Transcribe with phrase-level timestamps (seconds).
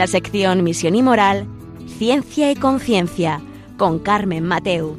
[0.00, 1.46] la sección Misión y Moral,
[1.98, 3.42] Ciencia y Conciencia,
[3.76, 4.96] con Carmen Mateu.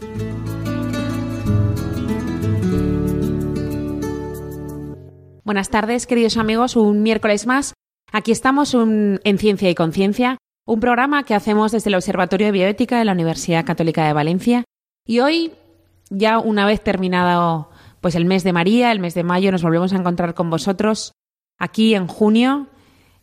[5.44, 7.74] Buenas tardes, queridos amigos, un miércoles más.
[8.12, 10.38] Aquí estamos en Ciencia y Conciencia,
[10.68, 14.66] un programa que hacemos desde el Observatorio de Bioética de la Universidad Católica de Valencia.
[15.08, 15.52] Y hoy,
[16.12, 17.72] ya una vez terminado
[18.02, 21.14] pues el mes de María, el mes de mayo, nos volvemos a encontrar con vosotros
[21.58, 22.68] aquí en junio,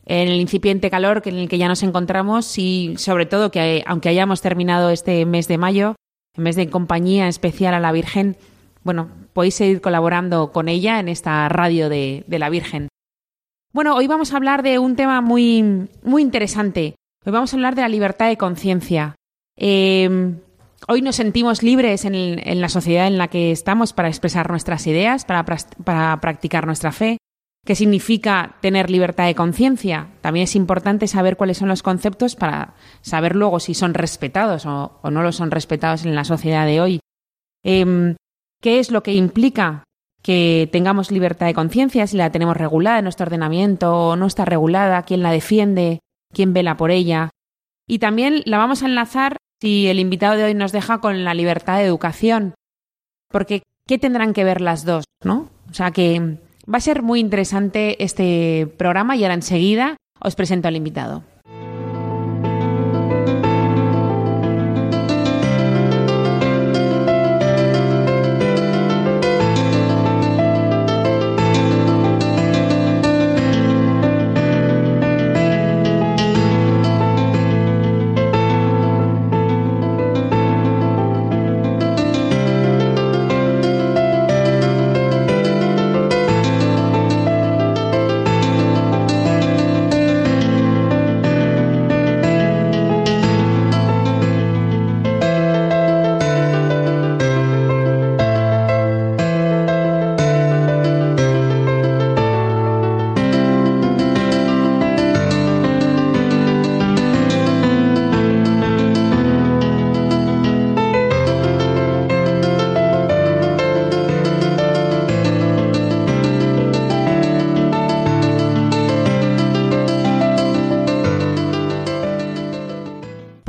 [0.09, 4.09] en el incipiente calor en el que ya nos encontramos y sobre todo que aunque
[4.09, 5.97] hayamos terminado este mes de mayo,
[6.35, 8.37] el mes de compañía especial a la Virgen,
[8.83, 12.89] bueno, podéis seguir colaborando con ella en esta radio de, la Virgen.
[13.75, 16.95] Bueno, hoy vamos a hablar de un tema muy, muy interesante.
[17.27, 19.15] Hoy vamos a hablar de la libertad de conciencia.
[19.57, 20.39] Em,
[20.89, 25.27] hoy nos sentimos libres en, la sociedad en la que estamos para expresar nuestras ideas,
[25.27, 25.45] para,
[25.85, 27.19] para practicar nuestra fe.
[27.65, 30.09] ¿Qué significa tener libertad de conciencia?
[30.21, 34.99] También es importante saber cuáles son los conceptos para saber luego si son respetados o,
[35.11, 37.01] no lo son respetados en la sociedad de hoy.
[37.65, 38.17] Em,
[38.61, 39.85] ¿Qué es lo que implica
[40.23, 42.07] que tengamos libertad de conciencia?
[42.07, 46.01] Si la tenemos regulada en nuestro ordenamiento o no está regulada, quién la defiende,
[46.33, 47.31] quién vela por ella.
[47.87, 51.35] Y también la vamos a enlazar, si el invitado de hoy nos deja, con la
[51.35, 52.55] libertad de educación.
[53.31, 55.05] Porque, ¿qué tendrán que ver las dos?
[55.23, 55.51] ¿No?
[55.71, 56.39] O sea que
[56.73, 61.23] va a ser muy interesante este programa y ahora enseguida os presento al invitado.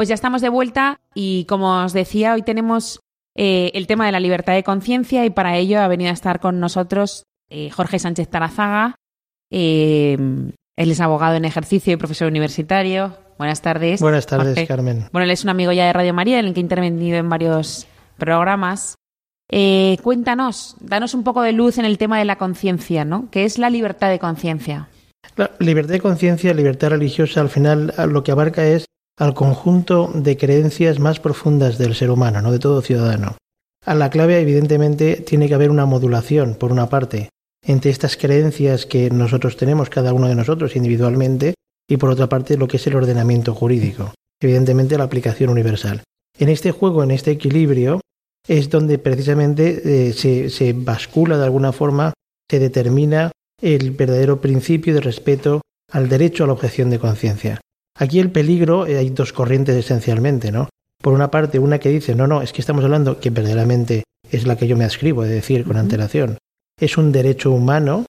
[0.10, 3.00] Ya estamos de vuelta y como os decía, hoy tenemos
[3.38, 6.42] eh, el tema de la libertad de conciencia y para ello ha venido a estar
[6.42, 8.96] con nosotros eh, Jorge Sánchez Tarazaga.
[9.52, 10.18] Eh,
[10.76, 13.16] él es abogado en ejercicio y profesor universitario.
[13.38, 14.02] Buenas tardes.
[14.02, 15.06] Buenas tardes, Carmen.
[15.14, 17.30] Bueno, él es un amigo ya de Radio María, en el que he intervenido en
[17.30, 17.88] varios
[18.18, 18.96] programas.
[20.04, 23.30] cuéntanos, danos un poco de luz en el tema de la conciencia, ¿no?
[23.32, 24.90] ¿Qué es la libertad de conciencia?
[25.38, 28.86] La libertad de conciencia, libertad religiosa, al final lo que abarca es
[29.20, 33.36] al conjunto de creencias más profundas del ser humano, no de todo ciudadano.
[33.86, 37.30] A la clave, evidentemente, tiene que haber una modulación, por una parte,
[37.62, 41.56] entre estas creencias que nosotros tenemos, cada uno de nosotros individualmente,
[41.88, 46.02] y por otra parte, lo que es el ordenamiento jurídico, evidentemente la aplicación universal.
[46.38, 48.00] En este juego, en este equilibrio,
[48.48, 52.14] es donde precisamente eh, se, se bascula de alguna forma,
[52.50, 53.32] se determina
[53.62, 57.60] el verdadero principio de respeto al derecho a la objeción de conciencia.
[58.00, 60.70] Aquí el peligro, eh, hay dos corrientes esencialmente, ¿no?
[61.02, 64.48] Por una parte, una que dice, no, no, es que estamos hablando, que verdaderamente es
[64.48, 66.38] la que yo me adscribo, de decir, con antelación,
[66.80, 68.06] es un derecho humano,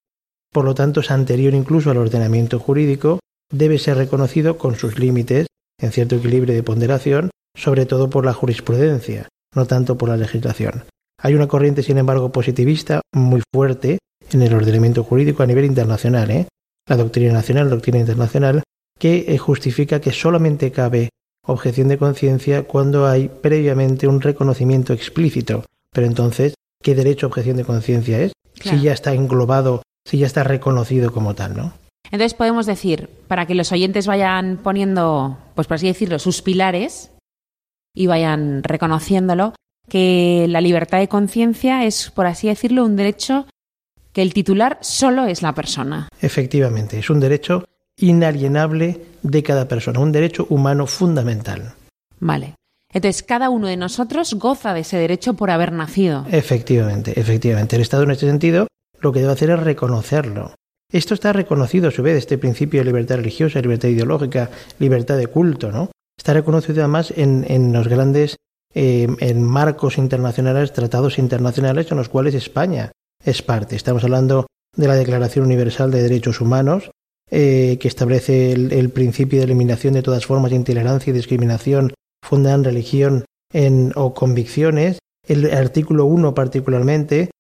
[0.53, 3.19] por lo tanto es anterior incluso al ordenamiento jurídico,
[3.53, 5.49] debe ser reconocido con sus límites,
[5.81, 10.85] en cierto equilibrio de ponderación, sobre todo por la jurisprudencia, no tanto por la legislación.
[11.21, 13.99] Hay una corriente, sin embargo, positivista muy fuerte
[14.31, 16.47] en el ordenamiento jurídico a nivel internacional, ¿eh?
[16.87, 18.63] la doctrina nacional, la doctrina internacional,
[19.01, 21.09] que eh, justifica que solamente cabe
[21.45, 25.65] objeción de conciencia cuando hay previamente un reconocimiento explícito.
[25.93, 28.33] Pero entonces, ¿qué derecho a objeción de conciencia es?
[28.63, 31.73] Si ya está englobado, si ya está reconocido como tal, ¿no?
[32.05, 37.11] Entonces podemos decir, para que los oyentes vayan poniendo, pues por así decirlo, sus pilares
[37.95, 39.55] y vayan reconociéndolo,
[39.89, 43.47] que la libertad de conciencia es, por así decirlo, un derecho
[44.13, 46.09] que el titular solo es la persona.
[46.21, 47.65] Efectivamente, es un derecho
[48.01, 51.75] inalienable de cada persona, un derecho humano fundamental.
[52.19, 52.55] Vale.
[52.93, 56.27] Entonces, cada uno de nosotros goza de ese derecho por haber nacido.
[56.31, 57.77] Efectivamente, efectivamente.
[57.77, 58.67] El Estado en este sentido
[59.01, 60.55] lo que debe hacer es reconocerlo.
[60.93, 64.51] Esto está reconocido a su vez, este principio de libertad religiosa, libertad ideológica,
[64.81, 65.91] libertad de culto, ¿no?
[66.19, 68.37] Está reconocido además en, en los grandes
[68.75, 72.93] en marcos internacionales, tratados internacionales en los cuales España
[73.25, 73.77] es parte.
[73.77, 76.91] Estamos hablando de la Declaración Universal de Derechos Humanos,
[77.31, 82.65] que establece el, principio de eliminación de todas formas de intolerancia y discriminación fundada en
[82.65, 83.25] religión
[83.95, 84.99] o convicciones.
[85.27, 87.31] El artículo 1 particularmente.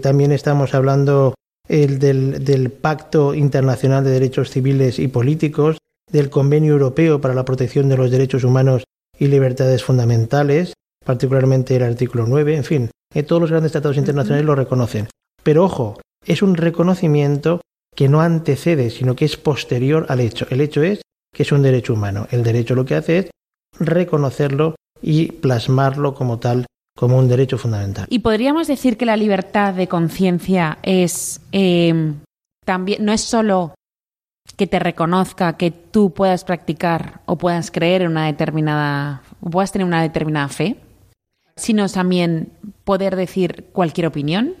[0.00, 1.34] también estamos hablando
[1.70, 5.78] del, Pacto Internacional de Derechos Civiles y Políticos,
[6.10, 8.84] del Convenio Europeo para la Protección de los Derechos Humanos
[9.18, 10.72] y Libertades Fundamentales,
[11.04, 15.08] particularmente el artículo 9, en fin, eh, todos los grandes tratados internacionales lo reconocen.
[15.42, 17.60] Pero ojo, es un reconocimiento
[18.00, 20.46] que no antecede, sino que es posterior al hecho.
[20.48, 21.02] El hecho es
[21.34, 22.26] que es un derecho humano.
[22.30, 23.30] El derecho lo que hace es
[23.78, 26.64] reconocerlo y plasmarlo como tal
[26.96, 28.06] como un derecho fundamental.
[28.08, 32.14] Y podríamos decir que la libertad de conciencia es eh,
[32.64, 33.74] también no es solo
[34.56, 39.72] que te reconozca que tú puedas practicar o puedas creer en una determinada o puedas
[39.72, 40.76] tener una determinada fe,
[41.54, 42.50] sino también
[42.84, 44.54] poder decir cualquier opinión.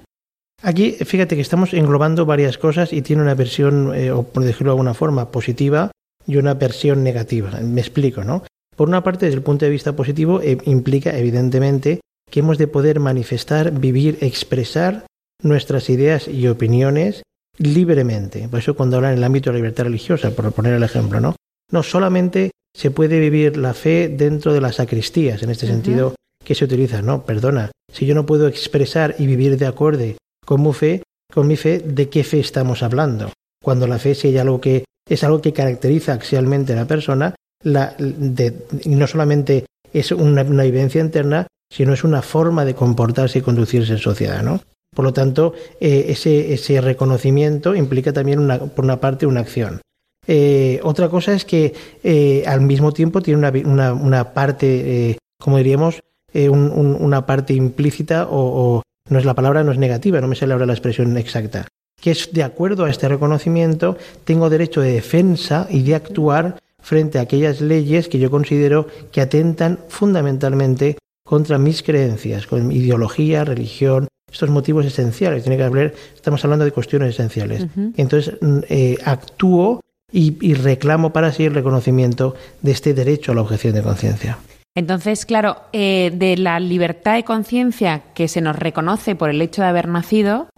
[0.62, 4.70] Aquí, fíjate que estamos englobando varias cosas y tiene una versión, eh, o por decirlo
[4.70, 5.90] de alguna forma, positiva
[6.26, 7.50] y una versión negativa.
[7.62, 8.44] Me explico, ¿no?
[8.76, 12.66] Por una parte, desde el punto de vista positivo, eh, implica evidentemente que hemos de
[12.66, 15.06] poder manifestar, vivir, expresar
[15.42, 17.22] nuestras ideas y opiniones
[17.56, 18.48] libremente.
[18.48, 21.20] Por eso cuando hablan en el ámbito de la libertad religiosa, por poner el ejemplo,
[21.20, 21.36] ¿no?
[21.72, 26.14] No solamente se puede vivir la fe dentro de las sacristías, en este sentido
[26.44, 30.04] que se utiliza, no, perdona, si yo no puedo expresar y vivir de acuerdo
[30.44, 31.02] con mi fe,
[31.32, 33.30] con mi fe, ¿de qué fe estamos hablando?
[33.62, 37.34] Cuando la fe es algo que es algo que caracteriza axialmente a la persona,
[37.64, 43.92] la, no solamente es una, vivencia interna, sino es una forma de comportarse y conducirse
[43.92, 44.60] en sociedad, ¿no?
[44.94, 49.80] Por lo tanto, eh, ese, reconocimiento implica también, una, por una parte, una acción.
[50.26, 56.00] Eh, otra cosa es que eh, al mismo tiempo tiene una, parte, como diríamos,
[56.34, 60.54] un, una parte implícita o, no es la palabra, no es negativa, no me sale
[60.54, 61.66] ahora la expresión exacta,
[62.00, 67.18] que es de acuerdo a este reconocimiento, tengo derecho de defensa y de actuar frente
[67.18, 73.44] a aquellas leyes que yo considero que atentan fundamentalmente contra mis creencias, con mi ideología,
[73.44, 75.42] religión, estos motivos esenciales.
[75.42, 77.66] Tiene que haber, estamos hablando de cuestiones esenciales.
[77.96, 79.80] Entonces, mm, eh, actúo
[80.12, 84.38] y, reclamo para sí el reconocimiento de este derecho a la objeción de conciencia.
[84.76, 89.62] Entonces, claro, eh, de la libertad de conciencia que se nos reconoce por el hecho
[89.62, 90.48] de haber nacido,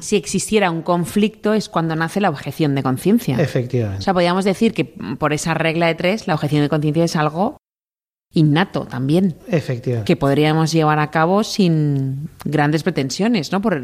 [0.00, 3.36] si existiera un conflicto es cuando nace la objeción de conciencia.
[3.38, 4.00] Efectivamente.
[4.00, 4.86] O sea, podríamos decir que
[5.18, 7.58] por esa regla de tres, la objeción de conciencia es algo
[8.32, 9.36] innato también.
[9.48, 10.06] Efectivamente.
[10.06, 13.60] Que podríamos llevar a cabo sin grandes pretensiones, ¿no?
[13.60, 13.74] Por...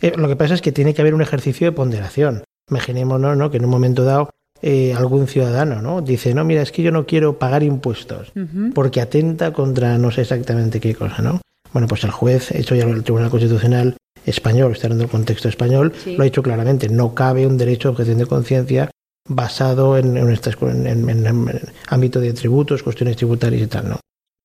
[0.00, 2.44] Eh, lo que pasa es que tiene que haber un ejercicio de ponderación.
[2.70, 3.50] Imaginémonos ¿no?
[3.50, 4.30] que en un momento dado
[4.62, 6.02] eh, algún ciudadano ¿no?
[6.02, 8.32] dice, no, mira, es que yo no quiero pagar impuestos
[8.74, 11.40] porque atenta contra no sé exactamente qué cosa, ¿no?
[11.72, 15.92] Bueno, pues el juez, hecho ya el Tribunal Constitucional español, está en el contexto español,
[16.06, 18.90] lo ha dicho claramente, no cabe un derecho a objeción de conciencia
[19.28, 24.00] basado en, en, en, ámbito de tributos, cuestiones tributarias y tal, ¿no?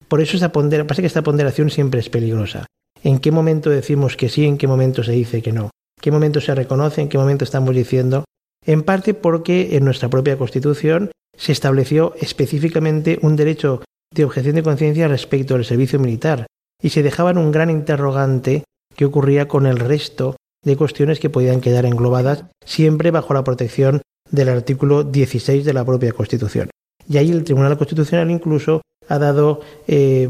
[0.07, 2.65] Por eso esa pondera, pasa que esta ponderación siempre es peligrosa.
[3.03, 5.65] ¿En qué momento decimos que sí, en qué momento se dice que no?
[5.65, 8.23] ¿En qué momento se reconoce, en qué momento estamos diciendo?
[8.67, 13.81] En parte porque en nuestra propia Constitución se estableció específicamente un derecho
[14.13, 16.47] de objeción de conciencia respecto al servicio militar
[16.81, 21.61] y se dejaban un gran interrogante que ocurría con el resto de cuestiones que podían
[21.61, 26.69] quedar englobadas siempre bajo la protección del artículo 16 de la propia Constitución.
[27.07, 30.29] Y ahí el Tribunal Constitucional incluso ha dado, eh,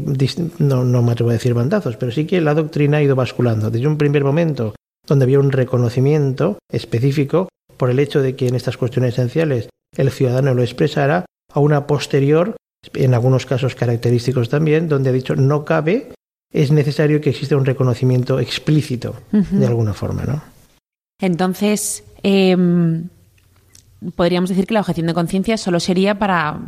[0.58, 3.68] no, no me atrevo a decir bandazos, pero sí que la doctrina ha ido basculando.
[3.68, 4.76] Desde un primer momento,
[5.08, 10.10] donde había un reconocimiento específico por el hecho de que en estas cuestiones esenciales el
[10.10, 12.56] ciudadano lo expresara, a una posterior,
[12.94, 16.12] en algunos casos característicos también, donde ha dicho no cabe,
[16.52, 20.42] es necesario que exista un reconocimiento explícito de alguna forma, ¿no?
[21.20, 22.56] Entonces, eh,
[24.14, 26.60] podríamos decir que la objeción de conciencia solo sería para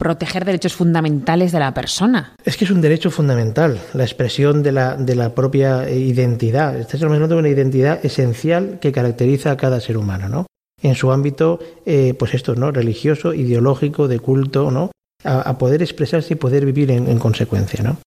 [0.00, 2.34] proteger derechos fundamentales de la persona.
[2.42, 6.74] Es que es un derecho fundamental, la expresión de la, de la propia identidad.
[6.80, 10.46] Estás hablando de una identidad esencial que caracteriza a cada ser humano, ¿no?
[10.82, 12.70] En su ámbito, eh, pues esto, ¿no?
[12.70, 14.90] Religioso, ideológico, de culto, ¿no?
[15.22, 17.98] A, poder expresarse y poder vivir en, consecuencia, ¿no?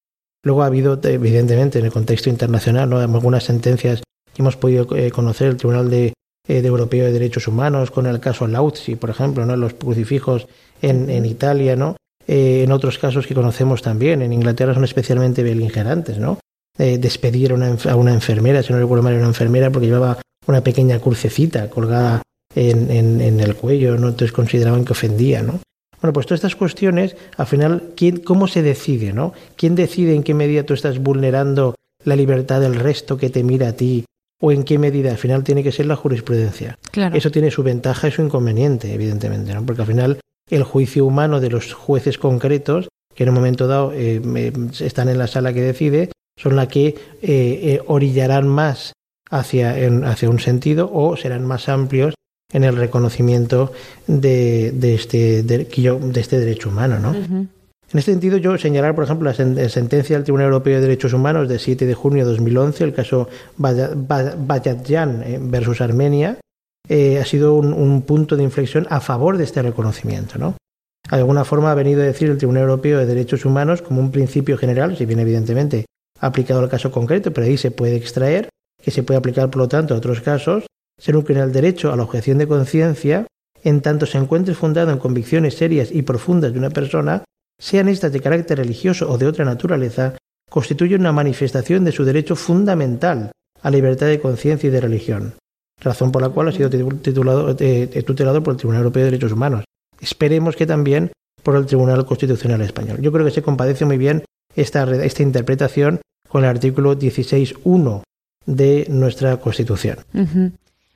[0.42, 2.98] Luego ha habido, evidentemente, en el contexto internacional, ¿no?
[2.98, 4.02] algunas sentencias
[4.34, 6.12] que hemos podido eh, conocer, el Tribunal de,
[6.46, 9.56] eh, de Europeo de Derechos Humanos, con el caso Lauzzi, por ejemplo, ¿no?
[9.56, 10.46] los crucifijos
[10.82, 11.96] en, en Italia, ¿no?
[12.26, 16.38] Eh, en otros casos que conocemos también, en Inglaterra son especialmente beligerantes, ¿no?
[16.78, 20.18] Eh, despedir a una, a una, enfermera, si no recuerdo mal, una enfermera porque llevaba
[20.46, 22.22] una pequeña crucecita colgada
[22.54, 24.08] en, en, en, el cuello, ¿no?
[24.08, 25.60] Entonces consideraban que ofendía, ¿no?
[26.04, 29.14] Bueno, pues todas estas cuestiones, al final, ¿quién, ¿cómo se decide?
[29.14, 29.32] ¿no?
[29.56, 33.68] ¿Quién decide en qué medida tú estás vulnerando la libertad del resto que te mira
[33.68, 34.04] a ti?
[34.44, 35.10] ¿O en qué medida?
[35.10, 36.78] Al final tiene que ser la jurisprudencia.
[36.90, 37.16] Claro.
[37.16, 39.64] Eso tiene su ventaja y su inconveniente, evidentemente, ¿no?
[39.64, 40.20] porque al final
[40.50, 44.20] el juicio humano de los jueces concretos, que en un momento dado eh,
[44.80, 48.92] están en la sala que decide, son las que eh, eh, orillarán más
[49.30, 52.12] hacia, en, hacia un sentido o serán más amplios
[52.52, 53.72] en el reconocimiento
[54.06, 56.98] de, de, este, de, de este derecho humano.
[56.98, 57.48] ¿no?
[57.92, 61.12] En este sentido, yo señalar, por ejemplo, la sen- sentencia del Tribunal Europeo de Derechos
[61.12, 66.38] Humanos de 7 de junio de 2011, el caso Baya- Ba- Bayatyan eh, versus Armenia,
[66.88, 70.38] eh, ha sido un, un punto de inflexión a favor de este reconocimiento.
[70.38, 70.56] ¿no?
[71.08, 74.10] De alguna forma ha venido a decir el Tribunal Europeo de Derechos Humanos como un
[74.10, 75.84] principio general, si bien evidentemente
[76.20, 78.48] aplicado al caso concreto, pero ahí se puede extraer,
[78.82, 80.66] que se puede aplicar, por lo tanto, a otros casos,
[80.98, 83.26] se nuclea el derecho a la objeción de conciencia
[83.62, 87.24] en tanto se encuentre fundado en convicciones serias y profundas de una persona,
[87.58, 90.14] sean estas de carácter religioso o de otra naturaleza,
[90.50, 93.32] constituye una manifestación de su derecho fundamental
[93.62, 95.34] a libertad de conciencia y de religión,
[95.80, 99.10] razón por la cual ha sido titu- titulado, eh, tutelado por el Tribunal Europeo de
[99.10, 99.64] Derechos Humanos.
[100.00, 102.98] Esperemos que también por el Tribunal Constitucional Español.
[103.00, 108.02] Yo creo que se compadece muy bien esta, re- esta interpretación con el artículo 16.1
[108.46, 109.98] de nuestra Constitución.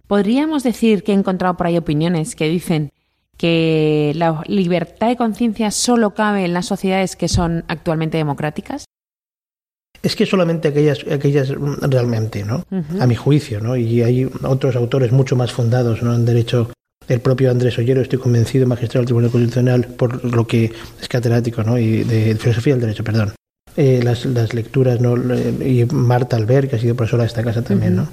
[0.07, 2.91] Podríamos decir que he encontrado por ahí opiniones que dicen
[3.39, 8.85] que la libertad de conciencia solo cabe en las sociedades que son actualmente democráticas.
[10.03, 11.49] Es que solamente aquellas, aquellas
[11.81, 12.65] realmente, ¿no?
[13.01, 13.77] A mi juicio, ¿no?
[13.77, 16.15] Y hay otros autores mucho más fundados, ¿no?
[16.15, 16.71] En derecho,
[17.09, 21.63] el propio Andrés Ollero, estoy convencido, magistrado del Tribunal Constitucional, por lo que es catedrático,
[21.63, 21.79] ¿no?
[21.79, 23.35] Y de filosofía del derecho, perdón.
[23.77, 25.17] Eh, las, las lecturas, ¿no?
[25.17, 28.09] Y Marta Albert, que ha sido profesora de esta casa también, ¿no?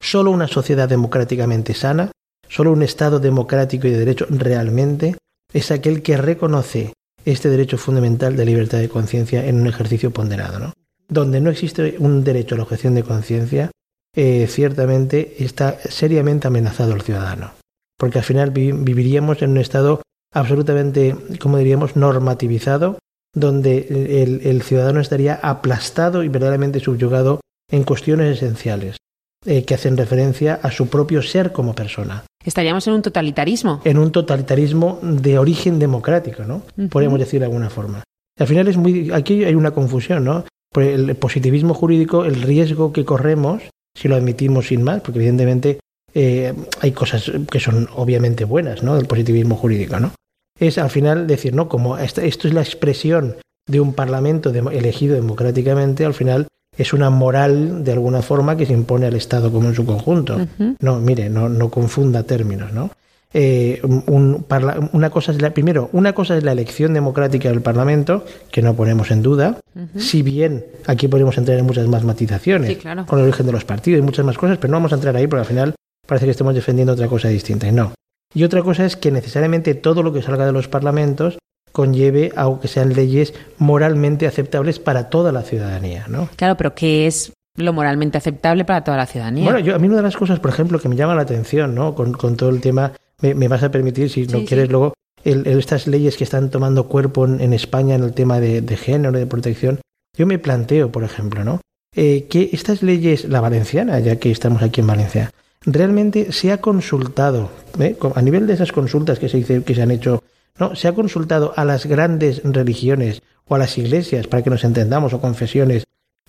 [0.00, 2.10] Solo una sociedad democráticamente sana,
[2.48, 5.16] solo un Estado democrático y de derecho realmente
[5.52, 6.92] es aquel que reconoce
[7.24, 10.58] este derecho fundamental de libertad de conciencia en un ejercicio ponderado.
[10.58, 10.72] ¿no?
[11.08, 13.70] Donde no existe un derecho a la objeción de conciencia,
[14.14, 17.52] eh, ciertamente está seriamente amenazado el ciudadano.
[17.98, 22.98] Porque al final vi- viviríamos en un estado absolutamente, como diríamos, normativizado,
[23.34, 28.96] donde el, el ciudadano estaría aplastado y verdaderamente subyugado en cuestiones esenciales
[29.44, 33.80] eh, que hacen referencia a su propio ser como persona Estaríamos en un totalitarismo.
[33.84, 36.62] en un totalitarismo de origen democrático, ¿no?
[36.78, 36.88] Ujú.
[36.88, 38.02] Podríamos decir de alguna forma.
[38.38, 40.44] Al final es muy, aquí hay una confusión, ¿no?
[40.72, 43.62] Por el positivismo jurídico, el riesgo que corremos,
[43.96, 45.80] si lo admitimos sin más, porque evidentemente
[46.14, 48.94] eh, hay cosas que son obviamente buenas, ¿no?
[48.96, 50.12] Del positivismo jurídico, ¿no?
[50.58, 51.68] Es al final decir, ¿no?
[51.68, 53.36] Como esta- esto es la expresión
[53.68, 58.72] de un parlamento elegido democráticamente, al final es una moral de alguna forma que se
[58.72, 60.38] impone al Estado como en su conjunto.
[60.80, 62.90] No, mire, no, no confunda términos, ¿no?
[63.34, 64.46] Eh, un
[64.92, 68.74] una cosa es la, primero, una cosa es la elección democrática del Parlamento, que no
[68.74, 69.58] ponemos en duda,
[69.96, 73.04] si bien aquí podemos entrar en muchas más matizaciones, Sí, claro.
[73.04, 75.16] con el origen de los partidos y muchas más cosas, pero no vamos a entrar
[75.16, 75.74] ahí porque al final
[76.06, 77.92] parece que estamos defendiendo otra cosa distinta, y no.
[78.32, 81.36] Y otra cosa es que necesariamente todo lo que salga de los parlamentos
[81.72, 86.28] conlleve a que sean leyes moralmente aceptables para toda la ciudadanía, ¿no?
[86.36, 89.44] Claro, pero ¿qué es lo moralmente aceptable para toda la ciudadanía?
[89.44, 91.74] Bueno, yo, a mí una de las cosas, por ejemplo, que me llama la atención,
[91.74, 91.94] ¿no?
[91.94, 94.70] Con, con todo el tema, me, me vas a permitir, si no Sí, quieres sí.
[94.72, 94.94] luego,
[95.24, 98.60] el- el- estas leyes que están tomando cuerpo en, en España en el tema de,
[98.60, 99.80] de género, de protección,
[100.16, 101.60] yo me planteo, por ejemplo, ¿no?
[101.94, 105.30] Eh, que estas leyes, la valenciana, ya que estamos aquí en Valencia,
[105.64, 107.96] realmente se ha consultado, ¿eh?
[108.14, 110.22] A nivel de esas consultas que se, dice, que se han hecho,
[110.58, 110.74] ¿no?
[110.74, 115.12] Se ha consultado a las grandes religiones o a las iglesias, para que nos entendamos,
[115.12, 115.84] o confesiones,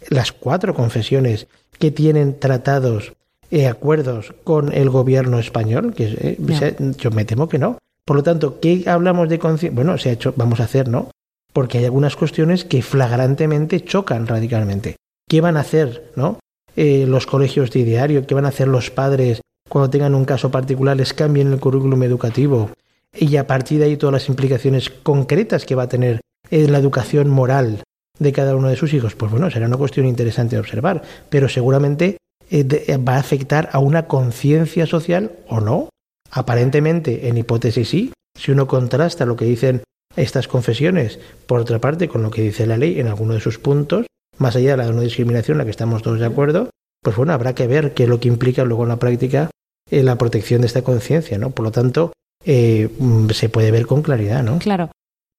[0.09, 1.47] las cuatro confesiones
[1.79, 3.13] que tienen tratados
[3.49, 7.77] eh, acuerdos con el gobierno español, que eh, se- yo me temo que no.
[8.05, 9.75] Por lo tanto, ¿qué hablamos de conciencia?
[9.75, 11.09] Bueno, se ha hecho, vamos a hacer, ¿no?
[11.53, 14.95] Porque hay algunas cuestiones que flagrantemente chocan radicalmente.
[15.27, 16.39] ¿Qué van a hacer, no?
[16.75, 20.51] Eh, los colegios de ideario, ¿qué van a hacer los padres cuando tengan un caso
[20.51, 20.95] particular?
[20.95, 22.69] Les cambien el currículum educativo
[23.13, 26.77] y a partir de ahí todas las implicaciones concretas que va a tener en la
[26.77, 27.83] educación moral
[28.19, 31.49] de cada uno de sus hijos, pues bueno, será una cuestión interesante de observar, pero
[31.49, 32.17] seguramente
[32.49, 35.89] eh, eh, va a afectar a una conciencia social o no.
[36.31, 39.83] Aparentemente, en hipótesis sí, si uno contrasta lo que dicen
[40.15, 43.59] estas confesiones, por otra parte, con lo que dice la ley en alguno de sus
[43.59, 46.69] puntos, más allá de la no discriminación, en la que estamos todos de acuerdo,
[47.03, 49.49] pues bueno, habrá que ver qué es lo que implica luego en la práctica
[49.89, 51.51] eh, la protección de esta conciencia, ¿no?
[51.51, 52.13] Por lo tanto,
[52.49, 54.59] eh, mm, se puede ver con claridad, ¿no?
[54.59, 54.89] Claro.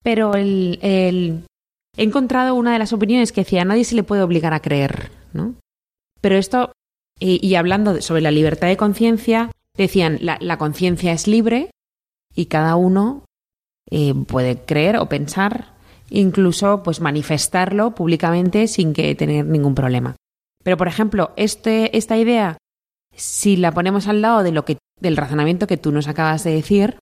[0.04, 4.22] Pero el, he encontrado una de las opiniones que decía, a nadie se le puede
[4.22, 5.54] obligar a creer, ¿no?
[6.20, 6.72] Pero esto,
[7.18, 11.70] y, hablando sobre la libertad de conciencia, decían, la, la conciencia es libre
[12.34, 13.24] y cada uno
[13.90, 15.72] eh, puede creer o pensar,
[16.10, 20.16] incluso pues manifestarlo públicamente sin que tener ningún problema.
[20.62, 22.58] Pero, por ejemplo, este, esta idea,
[23.16, 26.52] si la ponemos al lado de lo que, del razonamiento que tú nos acabas de
[26.52, 26.98] decir,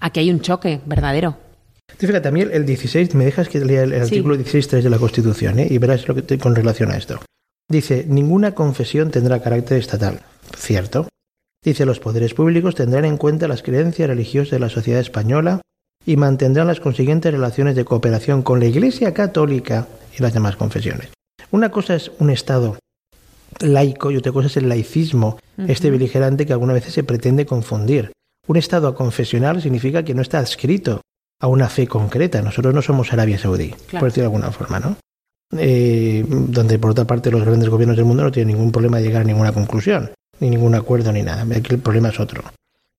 [0.00, 1.36] aquí hay un choque verdadero.
[1.96, 5.68] fíjate, también el 16, me dejas que lea el, artículo 16.3 de la Constitución ¿eh?
[5.70, 7.20] y verás lo que te, con relación a esto.
[7.68, 10.20] Dice, ninguna confesión tendrá carácter estatal.
[10.56, 11.08] Cierto.
[11.64, 15.62] Dice, los poderes públicos tendrán en cuenta las creencias religiosas de la sociedad española
[16.04, 21.08] y mantendrán las consiguientes relaciones de cooperación con la Iglesia Católica y las demás confesiones.
[21.50, 22.76] Una cosa es un Estado
[23.60, 28.12] laico y otra cosa es el laicismo, este beligerante que algunas veces se pretende confundir.
[28.46, 31.00] Un Estado confesional significa que no está adscrito
[31.40, 32.42] a una fe concreta.
[32.42, 34.96] Nosotros no somos Arabia Saudí, por decirlo de alguna forma, ¿no?
[35.56, 39.04] Eh, donde por otra parte los grandes gobiernos del mundo no tienen ningún problema de
[39.04, 41.42] llegar a ninguna conclusión, ni ningún acuerdo, ni nada.
[41.56, 42.42] Aquí el problema es otro.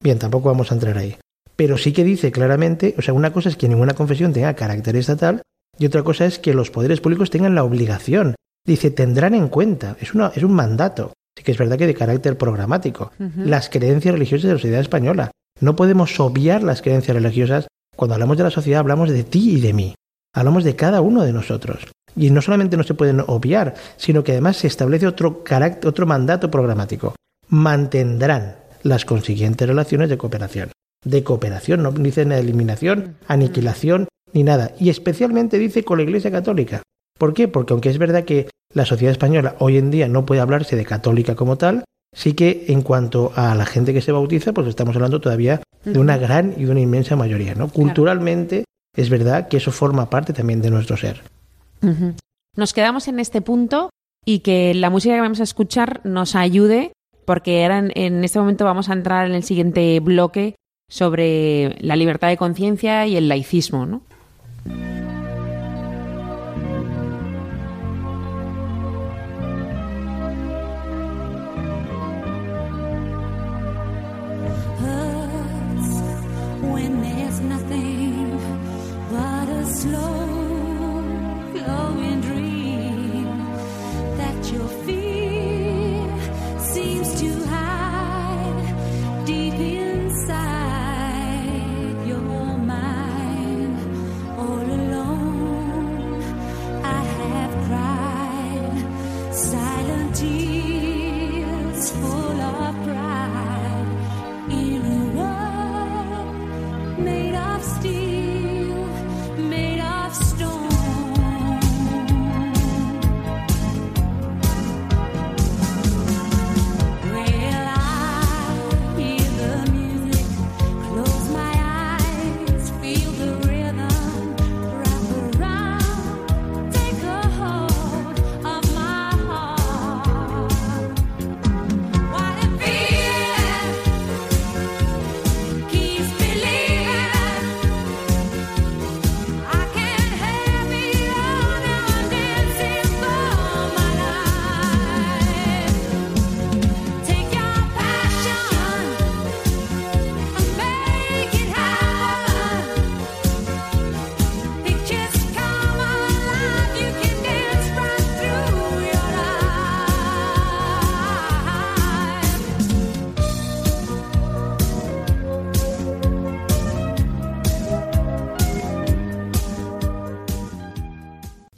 [0.01, 1.17] Bien, tampoco vamos a entrar ahí.
[1.55, 4.95] Pero sí que dice claramente, o sea, una cosa es que ninguna confesión tenga carácter
[4.95, 5.41] estatal
[5.77, 8.35] y otra cosa es que los poderes públicos tengan la obligación
[8.65, 11.93] Dice, tendrán en cuenta, es, una, es un mandato, sí que es verdad que de
[11.93, 15.31] carácter programático, las creencias religiosas de la sociedad española.
[15.61, 17.67] No podemos obviar las creencias religiosas.
[17.95, 19.95] Cuando hablamos de la sociedad hablamos de ti y de mí.
[20.33, 21.85] Hablamos de cada uno de nosotros.
[22.15, 26.05] Y no solamente no se pueden obviar, sino que además se establece otro, carácter, otro
[26.05, 27.15] mandato programático.
[27.47, 30.71] Mantendrán las consiguientes relaciones de cooperación.
[31.05, 34.71] De cooperación, no dicen eliminación, aniquilación, ni nada.
[34.79, 36.81] Y especialmente dice con la Iglesia Católica.
[37.17, 37.47] ¿Por qué?
[37.47, 40.85] Porque aunque es verdad que la sociedad española hoy en día no puede hablarse de
[40.85, 44.95] católica como tal, sí que en cuanto a la gente que se bautiza, pues estamos
[44.95, 47.55] hablando todavía de una gran y de una inmensa mayoría.
[47.55, 47.69] ¿no?
[47.69, 51.21] Culturalmente es verdad que eso forma parte también de nuestro ser.
[52.55, 53.89] Nos quedamos en este punto
[54.25, 56.93] y que la música que vamos a escuchar nos ayude,
[57.25, 60.55] porque ahora en este momento vamos a entrar en el siguiente bloque
[60.89, 63.85] sobre la libertad de conciencia y el laicismo.
[63.85, 64.01] ¿no?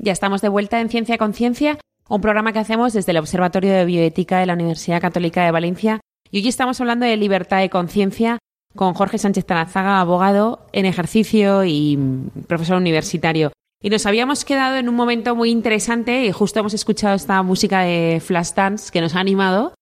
[0.07, 3.83] Ya estamos de vuelta en Ciencia Conciencia, un programa que hacemos desde el Observatorio de
[3.83, 5.99] Bioética de la Universidad Católica de Valencia.
[6.31, 8.39] Y hoy estamos hablando de libertad de conciencia
[8.73, 11.99] con Jorge Sánchez Tanazaga, abogado en ejercicio y
[12.47, 13.51] profesor universitario.
[13.83, 17.81] Y nos habíamos quedado en un momento muy interesante y justo hemos escuchado esta música
[17.81, 19.73] de Flashdance que nos ha animado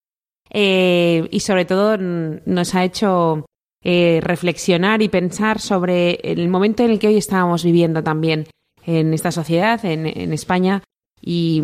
[0.49, 3.45] eh, y sobre todo nos ha hecho
[3.83, 8.47] eh, reflexionar y pensar sobre el momento en el que hoy estábamos viviendo también
[8.85, 10.83] en esta sociedad, en, España.
[11.21, 11.61] Y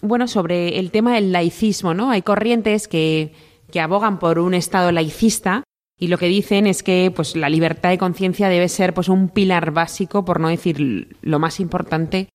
[0.00, 2.10] bueno, sobre el tema del laicismo, ¿no?
[2.10, 3.32] Hay corrientes que,
[3.70, 5.64] que abogan por un Estado laicista
[6.02, 9.28] y lo que dicen es que pues, la libertad de conciencia debe ser pues, un
[9.28, 12.28] pilar básico, por no decir lo más importante,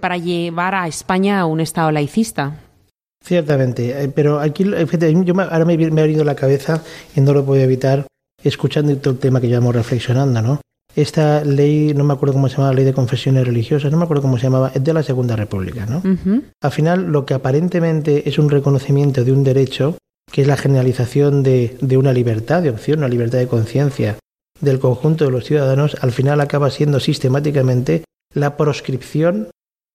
[0.00, 2.60] para llevar a España a un Estado laicista.
[3.24, 6.82] Ciertamente, eh, pero aquí yo ahora me, me ha venido la cabeza
[7.14, 8.06] y no lo puedo evitar
[8.42, 10.60] escuchando todo el tema que llevamos reflexionando, ¿no?
[10.96, 14.22] Esta ley, no me acuerdo cómo se llamaba, ley de confesiones religiosas, no me acuerdo
[14.22, 16.02] cómo se llamaba, es de la Segunda República, ¿no?
[16.62, 19.98] Al final, lo que aparentemente es un reconocimiento de un derecho,
[20.32, 24.16] que es la generalización de, una libertad de opción, una libertad de conciencia
[24.58, 29.50] del conjunto de los ciudadanos, al final acaba siendo sistemáticamente la proscripción,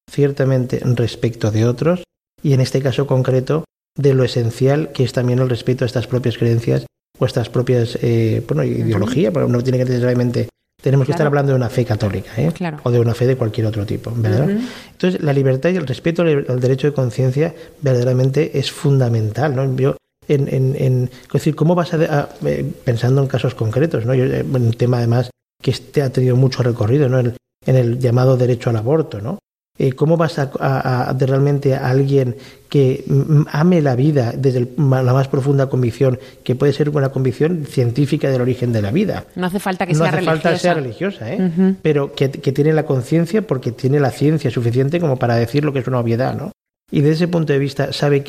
[0.08, 2.04] ciertamente respecto de otros,
[2.44, 3.66] y en este caso concreto,
[3.98, 6.86] de lo esencial que es también el respeto a estas propias creencias
[7.18, 10.48] o estas propias eh, bueno, ideología, pero no tiene que necesariamente
[10.82, 12.52] tenemos que estar hablando de una fe católica ¿eh?
[12.84, 14.50] o de una fe de cualquier otro tipo, ¿verdad?
[14.92, 19.76] Entonces, la libertad y el respeto al derecho de conciencia verdaderamente es fundamental, ¿no?
[19.76, 19.96] Yo,
[20.28, 24.14] en, en, en es decir, ¿cómo vas a, eh, pensando en casos concretos, ¿no?
[24.14, 25.30] Yo, eh, un tema además
[25.62, 27.20] que este ha tenido mucho recorrido, ¿no?
[27.20, 29.40] En, en el llamado derecho al aborto, ¿no?
[29.78, 32.36] Eh, ¿Cómo vas a, a, realmente a alguien
[32.70, 33.06] que
[33.52, 38.42] ame la vida desde la más profunda convicción, que puede ser una convicción científica del
[38.42, 39.26] origen de la vida?
[39.36, 40.42] No hace falta que no sea hace religiosa.
[40.42, 41.76] falta sea religiosa, ¿eh?
[41.82, 45.74] pero que, que, tiene la conciencia porque tiene la ciencia suficiente como para decir lo
[45.74, 46.52] que es una obviedad, ¿no?
[46.92, 48.26] Y desde ese punto de vista, ¿sabe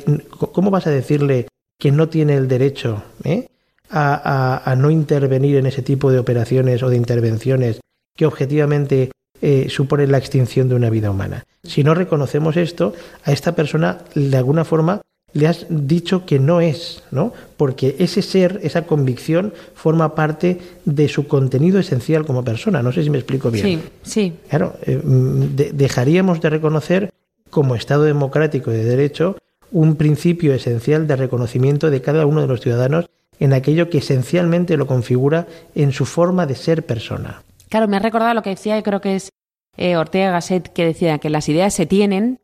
[0.52, 3.48] cómo vas a decirle que no tiene el derecho ¿eh?
[3.90, 7.80] a no intervenir en ese tipo de operaciones o de intervenciones
[8.16, 9.10] que objetivamente
[9.42, 11.44] eh, supone la extinción de una vida humana.
[11.64, 15.02] Si no reconocemos esto, a esta persona de alguna forma
[15.34, 17.32] le has dicho que no es, ¿no?
[17.56, 22.82] Porque ese ser, esa convicción, forma parte de su contenido esencial como persona.
[22.82, 23.64] No sé si me explico bien.
[23.64, 24.32] Sí, sí.
[24.48, 27.10] Claro, eh, de, dejaríamos de reconocer
[27.50, 29.36] como Estado democrático de derecho
[29.72, 33.06] un principio esencial de reconocimiento de cada uno de los ciudadanos
[33.40, 37.42] en aquello que esencialmente lo configura en su forma de ser persona.
[37.72, 39.30] Claro, me ha recordado lo que decía, y creo que es
[39.78, 42.38] eh, Ortega Gasset, que decía que las ideas se tienen,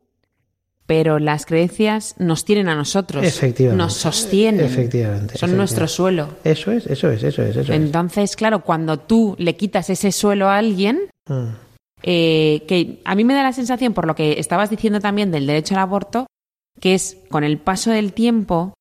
[0.87, 3.23] pero las creencias nos tienen a nosotros.
[3.23, 3.77] Efectivamente.
[3.77, 4.65] Nos sostienen.
[4.65, 5.37] Efectivamente.
[5.37, 6.29] Son nuestro suelo.
[6.43, 7.57] Eso es, eso es, eso es.
[7.57, 11.49] Eso Entonces, claro, cuando tú le quitas ese suelo a alguien, mm.
[12.01, 15.45] eh, que a mí me da la sensación, por lo que estabas diciendo también del
[15.45, 16.25] derecho al aborto,
[16.79, 18.73] que es con el paso del tiempo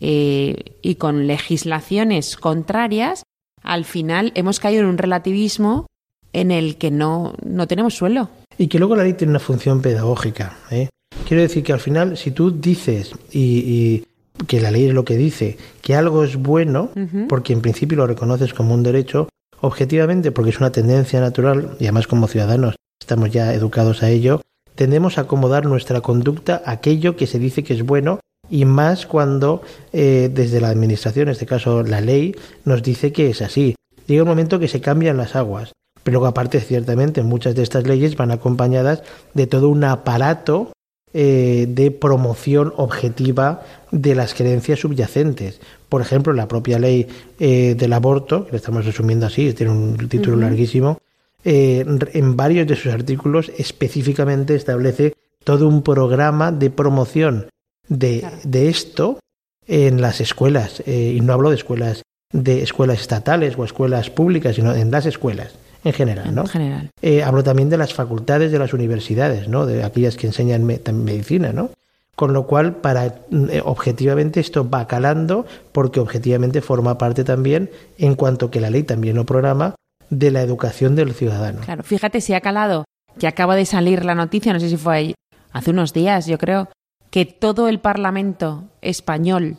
[0.00, 3.22] eh, y con legislaciones contrarias,
[3.62, 5.86] al final hemos caído en un relativismo
[6.34, 8.28] en el que no, no tenemos suelo.
[8.58, 10.58] Y que luego la ley tiene una función pedagógica.
[10.70, 10.90] ¿eh?
[11.26, 14.04] Quiero decir que al final, si tú dices, y,
[14.46, 16.90] que la ley es lo que dice, que algo es bueno,
[17.28, 19.28] porque en principio lo reconoces como un derecho,
[19.60, 24.42] objetivamente, porque es una tendencia natural, y además como ciudadanos estamos ya educados a ello,
[24.74, 28.20] tendemos a acomodar nuestra conducta a aquello que se dice que es bueno
[28.50, 33.30] y más cuando eh, desde la administración, en este caso la ley, nos dice que
[33.30, 33.76] es así.
[34.06, 35.72] Llega un momento que se cambian las aguas,
[36.04, 40.72] pero luego aparte ciertamente muchas de estas leyes van acompañadas de todo un aparato
[41.12, 45.60] eh, de promoción objetiva de las creencias subyacentes.
[45.88, 47.08] Por ejemplo, la propia ley
[47.40, 50.98] eh, del aborto, que lo estamos resumiendo así, tiene un título larguísimo,
[51.46, 55.12] en varios de sus artículos específicamente establece
[55.44, 57.48] todo un programa de promoción
[57.86, 59.20] de, de esto
[59.66, 64.56] en las escuelas, eh, y no hablo de escuelas de escuelas estatales o escuelas públicas,
[64.56, 66.42] sino en las escuelas en general, ¿no?
[66.42, 66.90] En general.
[67.02, 69.66] Eh, hablo también de las facultades de las universidades, ¿no?
[69.66, 71.70] De aquellas que enseñan medicina, ¿no?
[72.16, 78.14] Con lo cual, para eh, objetivamente esto va calando, porque objetivamente forma parte también, en
[78.14, 79.74] cuanto que la ley también lo programa,
[80.10, 81.60] de la educación del ciudadano.
[81.60, 82.84] Claro, fíjate si ha calado,
[83.18, 85.14] que acaba de salir la noticia, no sé si fue ahí,
[85.52, 86.68] hace unos días, yo creo,
[87.10, 89.56] que todo el Parlamento español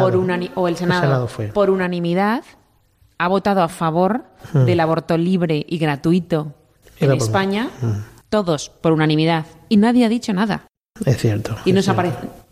[0.00, 0.14] por
[0.54, 2.42] o el Senado, por unanimidad
[3.18, 4.64] ha votado a favor hmm.
[4.64, 6.54] del aborto libre y gratuito
[7.00, 8.04] en España, hmm.
[8.28, 10.66] todos por unanimidad, y nadie ha dicho nada.
[11.04, 11.56] Es cierto.
[11.64, 11.94] Y nos ha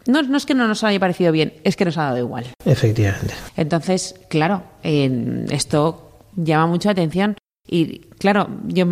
[0.06, 2.46] no, no, es que no nos haya parecido bien, es que nos ha dado igual.
[2.64, 3.34] Efectivamente.
[3.56, 7.36] Entonces, claro, esto llama mucha atención.
[7.68, 8.86] Y claro, yo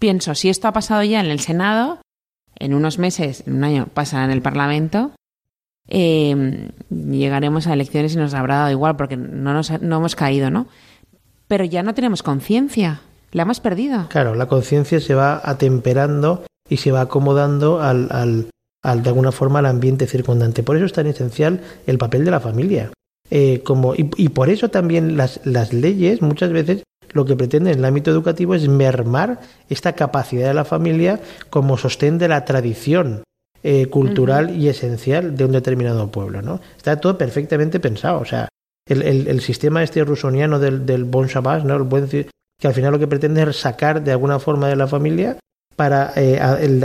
[0.00, 2.00] pienso, si esto ha pasado ya en el Senado,
[2.56, 5.12] en unos meses, en un año, pasará en el Parlamento,
[5.88, 10.50] eh, llegaremos a elecciones y nos habrá dado igual porque no, nos, no hemos caído,
[10.50, 10.66] ¿no?
[11.50, 13.00] Pero ya no tenemos conciencia,
[13.32, 14.06] la hemos perdido.
[14.08, 18.50] Claro, la conciencia se va atemperando y se va acomodando al, al,
[18.84, 20.62] al, de alguna forma al ambiente circundante.
[20.62, 22.92] Por eso es tan esencial el papel de la familia.
[23.32, 27.72] Eh, como, y, y, por eso también las, las leyes muchas veces lo que pretende
[27.72, 31.18] en el ámbito educativo es mermar esta capacidad de la familia
[31.50, 33.24] como sostén de la tradición
[33.64, 36.42] eh, cultural y esencial de un determinado pueblo.
[36.42, 36.60] ¿no?
[36.76, 38.20] Está todo perfectamente pensado.
[38.20, 38.48] O sea,
[38.86, 41.76] el, el, sistema este rusoniano del, del bon Shabbat, ¿no?
[41.76, 42.28] el buen, que
[42.68, 45.38] al final lo que pretende es sacar de alguna forma de la familia
[45.80, 46.38] para eh,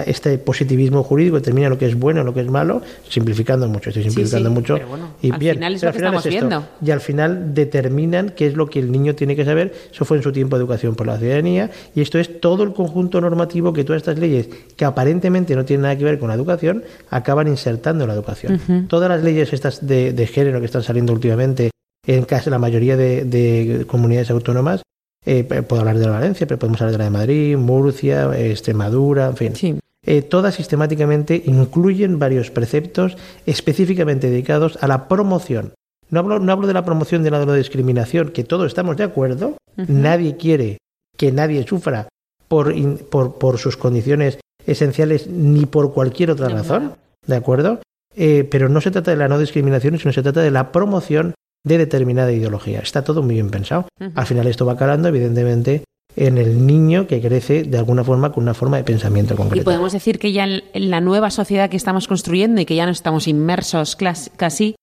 [0.05, 4.03] este positivismo jurídico determina lo que es bueno, lo que es malo, simplificando mucho, estoy
[4.03, 4.79] simplificando mucho.
[5.21, 6.67] y al bien, final es lo que estamos viendo.
[6.81, 9.73] Y al final determinan qué es lo que el niño tiene que saber.
[9.91, 11.71] Eso fue en su tiempo educación por la ciudadanía.
[11.93, 15.81] Y esto es todo el conjunto normativo que todas estas leyes, que aparentemente no tienen
[15.81, 18.87] nada que ver con la educación, acaban insertando en la educación.
[18.87, 21.71] Todas las leyes estas de, de, género que están saliendo últimamente
[22.07, 24.81] en casi la mayoría de, de comunidades autónomas
[25.27, 29.35] Eh, puedo hablar de Valencia, pero podemos hablar de la de Madrid, Murcia, Extremadura, en
[29.35, 29.55] fin.
[29.55, 29.79] Sí.
[30.05, 35.73] Eh, todas sistemáticamente incluyen varios preceptos específicamente dedicados a la promoción.
[36.11, 38.97] No hablo, no hablo de la promoción de la, de la discriminación, que todos estamos
[38.97, 39.57] de acuerdo.
[39.75, 40.77] Nadie quiere
[41.17, 42.07] que nadie sufra
[42.47, 42.75] por,
[43.09, 44.37] por, por, sus condiciones
[44.67, 46.93] esenciales ni por cualquier otra razón.
[47.25, 47.79] ¿De acuerdo?
[48.15, 51.33] Eh, pero no se trata de la no discriminación, sino se trata de la promoción
[51.65, 52.79] de determinada ideología.
[52.79, 53.87] Está todo muy bien pensado.
[53.99, 54.11] Uh -huh.
[54.15, 55.83] Al final esto va calando, evidentemente,
[56.15, 59.61] en el niño que crece de alguna forma con una forma de pensamiento concreta.
[59.61, 62.85] Y podemos decir que ya en la nueva sociedad que estamos construyendo y que ya
[62.85, 64.75] no estamos inmersos casi,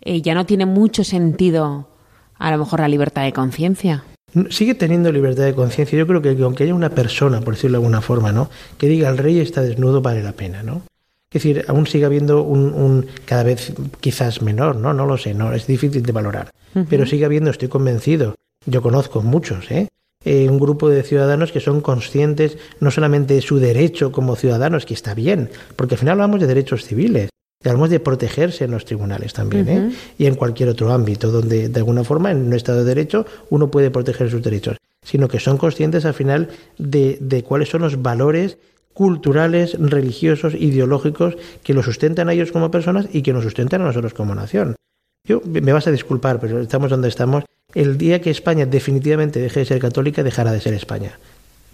[0.00, 1.90] eh, ya no tiene mucho sentido
[2.38, 4.04] a lo mejor la libertad de conciencia.
[4.50, 5.98] Sigue teniendo libertad de conciencia.
[5.98, 8.48] Yo creo que aunque haya una persona, por decirlo de alguna forma, ¿no?
[8.78, 10.82] que diga el rey está desnudo, vale la pena, ¿no?
[11.30, 14.94] Es decir, aún sigue habiendo un, un, cada vez quizás menor, ¿no?
[14.94, 16.50] No lo sé, no es difícil de valorar.
[16.74, 16.86] Uh -huh.
[16.88, 19.88] Pero sigue habiendo, estoy convencido, yo conozco muchos, ¿eh?
[20.24, 24.84] Eh, un grupo de ciudadanos que son conscientes no solamente de su derecho como ciudadanos,
[24.84, 27.28] que está bien, porque al final hablamos de derechos civiles,
[27.64, 29.90] y hablamos de protegerse en los tribunales también, uh -huh.
[29.92, 29.96] ¿eh?
[30.18, 33.70] y en cualquier otro ámbito donde de alguna forma en un Estado de Derecho uno
[33.70, 38.00] puede proteger sus derechos, sino que son conscientes al final de, de cuáles son los
[38.02, 38.58] valores
[38.98, 43.84] culturales, religiosos, ideológicos que los sustentan a ellos como personas y que nos sustentan a
[43.84, 44.74] nosotros como nación.
[45.24, 47.44] Yo me vas a disculpar, pero estamos donde estamos.
[47.72, 51.16] El día que España definitivamente deje de ser católica, dejará de ser España.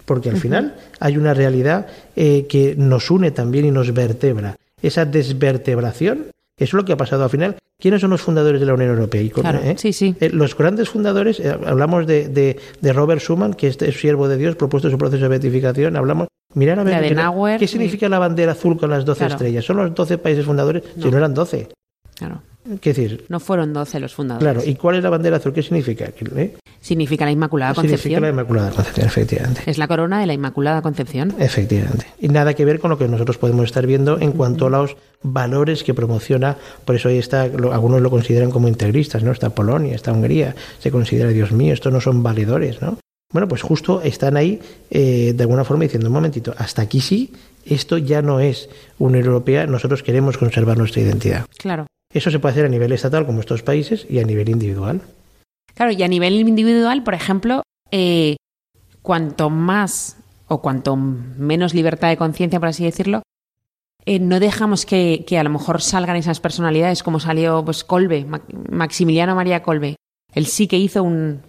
[0.05, 0.41] Porque al uh -huh.
[0.41, 4.57] final hay una realidad eh, que nos une también y nos vertebra.
[4.83, 6.27] Esa desvertebración,
[6.59, 7.55] es lo que ha pasado al final.
[7.79, 9.21] ¿Quiénes son los fundadores de la Unión Europea?
[9.23, 10.15] Y con, claro, eh, sí, sí.
[10.19, 14.27] Eh, los grandes fundadores, eh, hablamos de, de, de, Robert Schuman, que es, es siervo
[14.27, 17.67] de Dios, propuesto su proceso de beatificación, hablamos Mirar a ver de qué, Nauer, qué
[17.67, 19.33] significa la bandera azul con las 12 Claro.
[19.35, 19.63] estrellas.
[19.65, 20.83] ¿Son los 12 países fundadores?
[20.95, 21.03] No.
[21.03, 21.69] Si no eran 12.
[22.15, 22.41] Claro.
[22.81, 23.25] ¿Qué decir?
[23.29, 24.43] No fueron 12 los fundadores.
[24.51, 25.53] Claro, ¿y cuál es la bandera azul?
[25.53, 26.05] ¿Qué significa?
[26.35, 26.55] ¿Eh?
[26.81, 28.21] Significa la Inmaculada Significa Concepción.
[28.23, 29.61] la Inmaculada Concepción, efectivamente.
[29.67, 31.35] Es la corona de la Inmaculada Concepción.
[31.37, 32.07] Efectivamente.
[32.19, 34.97] Y nada que ver con lo que nosotros podemos estar viendo en cuanto a los
[35.21, 36.57] valores que promociona.
[36.85, 39.31] Por eso ahí está, lo- algunos lo consideran como integristas, ¿no?
[39.31, 42.97] Está Polonia, está Hungría, se considera, Dios mío, estos no son valedores, ¿no?
[43.35, 47.33] Bueno, pues justo están ahí eh, de alguna forma diciendo, un momentito, hasta aquí sí,
[47.65, 51.45] esto ya no es Unión Europea, nosotros queremos conservar nuestra identidad.
[51.57, 51.85] Claro.
[52.13, 55.01] Eso se puede hacer a nivel estatal, como estos países, y a nivel individual.
[55.73, 58.37] Claro, y a nivel individual, por ejemplo, eh,
[59.01, 60.15] cuanto más
[60.47, 63.21] o cuanto menos libertad de conciencia, por así decirlo,
[64.05, 68.23] eh, no dejamos que, que a lo mejor salgan esas personalidades como salió pues Colbe,
[68.23, 69.97] Ma- Maximiliano María Colbe.
[70.33, 71.41] Él sí que hizo un...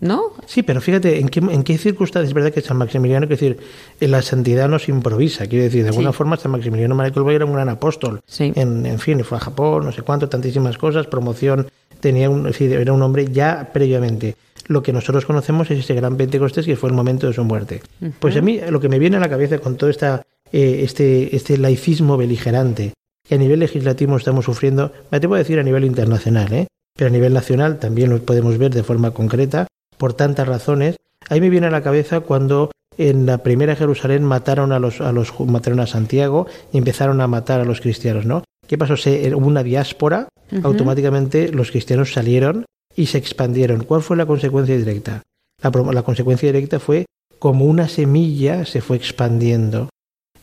[0.00, 0.32] ¿No?
[0.46, 3.58] Sí, pero fíjate, ¿en qué, en qué circunstancias es verdad que San Maximiliano, quiero decir,
[4.00, 5.46] en la santidad no se improvisa?
[5.46, 6.16] Quiero decir, de alguna Sí.
[6.16, 8.20] forma San Maximiliano María era un gran apóstol.
[8.26, 8.52] Sí.
[8.56, 11.66] En, en fin, fue a Japón, no sé cuánto, tantísimas cosas, promoción,
[12.00, 14.36] tenía un, era un hombre ya previamente.
[14.68, 17.82] Lo que nosotros conocemos es ese gran Pentecostés que fue el momento de su muerte.
[18.20, 21.34] Pues a mí lo que me viene a la cabeza con todo esta, eh, este,
[21.36, 22.94] este laicismo beligerante
[23.28, 26.66] que a nivel legislativo estamos sufriendo, me atrevo a decir a nivel internacional, ¿eh?
[26.96, 29.66] pero a nivel nacional también lo podemos ver de forma concreta,
[30.00, 30.96] por tantas razones.
[31.28, 35.12] Ahí me viene a la cabeza cuando en la primera Jerusalén mataron a los, a
[35.12, 38.42] los mataron a Santiago y empezaron a matar a los cristianos, ¿no?
[38.66, 38.96] ¿Qué pasó?
[38.96, 40.28] Se, hubo una diáspora,
[40.62, 42.64] automáticamente los cristianos salieron
[42.96, 43.84] y se expandieron.
[43.84, 45.22] ¿Cuál fue la consecuencia directa?
[45.62, 47.04] La, consecuencia directa fue
[47.38, 49.90] como una semilla se fue expandiendo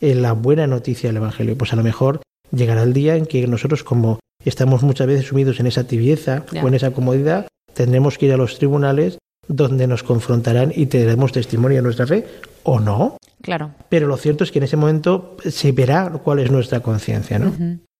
[0.02, 1.58] en la buena noticia del Evangelio.
[1.58, 5.60] Pues a lo mejor llegará el día en que nosotros, como estamos muchas veces sumidos
[5.60, 9.18] en esa tibieza o en esa comodidad, tendremos que ir a los tribunales
[9.48, 12.26] donde nos confrontarán y tendremos testimonio de nuestra fe
[12.64, 13.18] o no.
[13.42, 13.72] Claro.
[13.90, 17.54] Pero lo cierto es que en ese momento se verá cuál es nuestra conciencia, ¿no?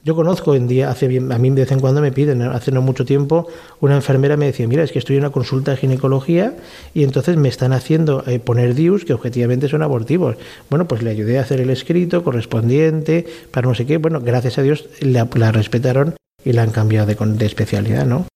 [0.04, 2.72] Yo conozco en día, hace bien, a mí de vez en cuando me piden, hace
[2.72, 3.48] no mucho tiempo,
[3.82, 6.56] una enfermera me decía, mira, es que estoy en una consulta de ginecología
[6.94, 10.38] y entonces me están haciendo eh, poner DIUs que objetivamente son abortivos.
[10.70, 13.98] Bueno, pues le ayudé a hacer el escrito correspondiente para no sé qué.
[13.98, 18.28] Bueno, gracias a Dios la, la respetaron y la han cambiado de, de especialidad, ¿no?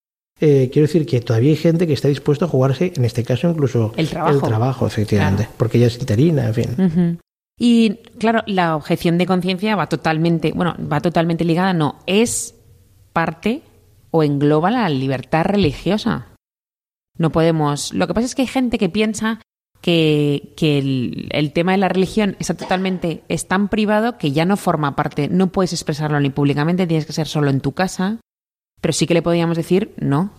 [0.44, 3.50] Eh, quiero decir que todavía hay gente que está dispuesto a jugarse, en este caso
[3.52, 4.36] incluso El trabajo.
[4.36, 5.56] el trabajo, efectivamente, Claro.
[5.58, 7.20] porque ella es interina, en fin.
[7.60, 12.56] Y claro, la objeción de conciencia va totalmente, bueno, va totalmente ligada, no, es
[13.14, 13.62] parte
[14.10, 16.28] o engloba la libertad religiosa.
[17.20, 17.94] No podemos.
[17.94, 19.40] Lo que pasa es que hay gente que piensa
[19.82, 24.46] que, que el, el tema de la religión está totalmente, es tan privado que ya
[24.46, 28.18] no forma parte, no puedes expresarlo ni públicamente, tienes que ser solo en tu casa.
[28.82, 30.32] Pero sí que le podríamos decir, no,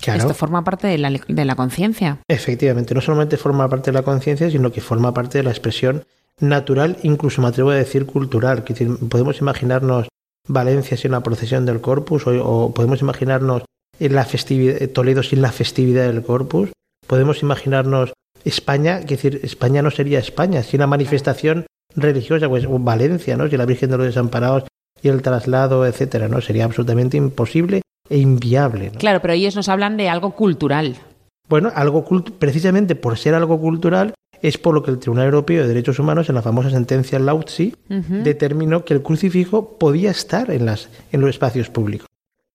[0.00, 0.20] Claro.
[0.20, 2.18] esto forma parte de la, de la conciencia.
[2.28, 6.04] Efectivamente, no solamente forma parte de la conciencia, sino que forma parte de la expresión
[6.38, 8.62] natural, incluso me atrevo a decir cultural.
[8.64, 8.74] Que
[9.08, 10.08] podemos imaginarnos
[10.46, 13.62] Valencia sin la procesión del Corpus, o, o podemos imaginarnos
[13.98, 16.70] en la festividad, Toledo sin la festividad del Corpus,
[17.06, 18.12] podemos imaginarnos
[18.44, 23.48] España, que decir, España no sería España, si una manifestación religiosa, pues Valencia, ¿no?
[23.48, 24.64] Si la Virgen de los Desamparados
[25.02, 26.40] y el traslado, etcétera, ¿no?
[26.40, 28.92] Sería absolutamente imposible e inviable.
[28.98, 30.96] Claro, pero ellos nos hablan de algo cultural.
[31.48, 32.04] Bueno, algo
[32.38, 36.28] precisamente por ser algo cultural es por lo que el Tribunal Europeo de Derechos Humanos,
[36.28, 41.30] en la famosa sentencia Lautsi, determinó que el crucifijo podía estar en, las, en los
[41.30, 42.06] espacios públicos.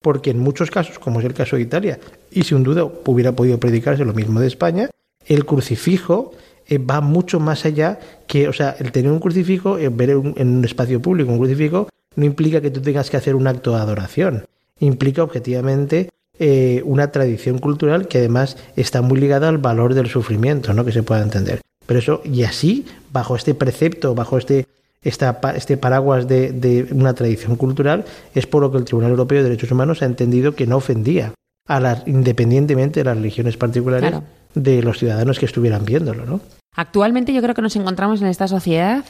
[0.02, 2.00] Porque en muchos casos, como es el caso de Italia,
[2.32, 4.90] y sin duda hubiera podido predicarse lo mismo de España,
[5.28, 6.34] el crucifijo
[6.68, 10.58] eh, va mucho más allá que, o sea, el tener un crucifijo, eh, ver en
[10.58, 13.82] un espacio público un crucifijo, no implica que tú tengas que hacer un acto de
[13.82, 14.46] adoración.
[14.80, 20.74] Implica objetivamente eh, una tradición cultural que además está muy ligada al valor del sufrimiento,
[20.74, 20.84] ¿no?
[20.84, 21.62] Que se pueda entender.
[21.86, 24.66] Pero eso, y así, bajo este precepto, bajo este,
[25.02, 29.50] esta, este paraguas de, una tradición cultural, es por lo que el Tribunal Europeo de
[29.50, 31.34] Derechos Humanos ha entendido que no ofendía,
[31.68, 34.16] a la, independientemente de las religiones particulares,
[34.56, 36.42] de los ciudadanos que estuvieran viéndolo, ¿no?
[36.76, 39.06] Actualmente yo creo que nos encontramos en esta sociedad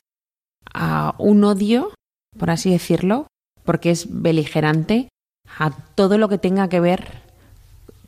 [0.73, 1.91] a un odio,
[2.37, 3.27] por así decirlo,
[3.63, 5.09] porque es beligerante
[5.57, 7.07] a todo lo que tenga que ver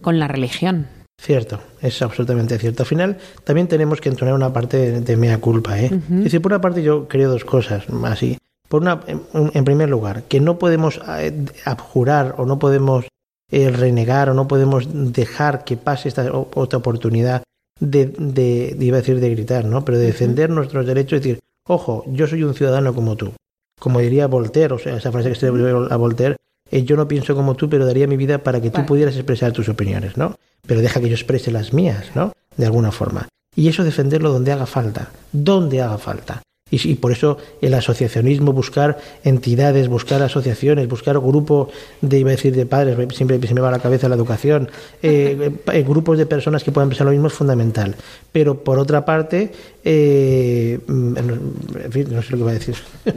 [0.02, 0.88] con la religión.
[1.22, 2.84] Cierto, es absolutamente cierto.
[2.84, 5.80] Al final también tenemos que entonar una parte de, mea culpa.
[5.80, 5.86] ¿eh?
[5.86, 8.38] Es decir, por una parte yo creo dos cosas así.
[8.68, 13.06] Por una, en, primer lugar, que no podemos eh, abjurar o no podemos
[13.52, 17.44] eh, renegar o no podemos dejar que pase esta otra oportunidad
[17.80, 19.86] de, de, iba a decir de gritar, ¿no?
[19.86, 23.32] Pero de defender nuestros derechos y decir, ojo, yo soy un ciudadano como tú.
[23.80, 26.38] Como diría Voltaire, o sea, esa frase que se le a Voltaire,
[26.72, 29.52] eh, yo no pienso como tú, pero daría mi vida para que tú pudieras expresar
[29.52, 30.36] tus opiniones, ¿no?
[30.66, 32.34] Pero deja que yo exprese las mías, ¿no?
[32.58, 33.28] De alguna forma.
[33.56, 36.42] Y eso defenderlo donde haga falta, donde haga falta.
[36.74, 41.70] Y, por eso el asociacionismo, buscar entidades, buscar asociaciones, buscar grupos
[42.02, 44.72] de, iba a decir, de padres, siempre se me va a la cabeza la educación,
[45.04, 47.96] eh, eh, grupos de personas que puedan pensar lo mismo es fundamental.
[48.32, 49.52] Pero por otra parte,
[49.84, 52.76] eh, mm, en fin, no sé lo que va a decir.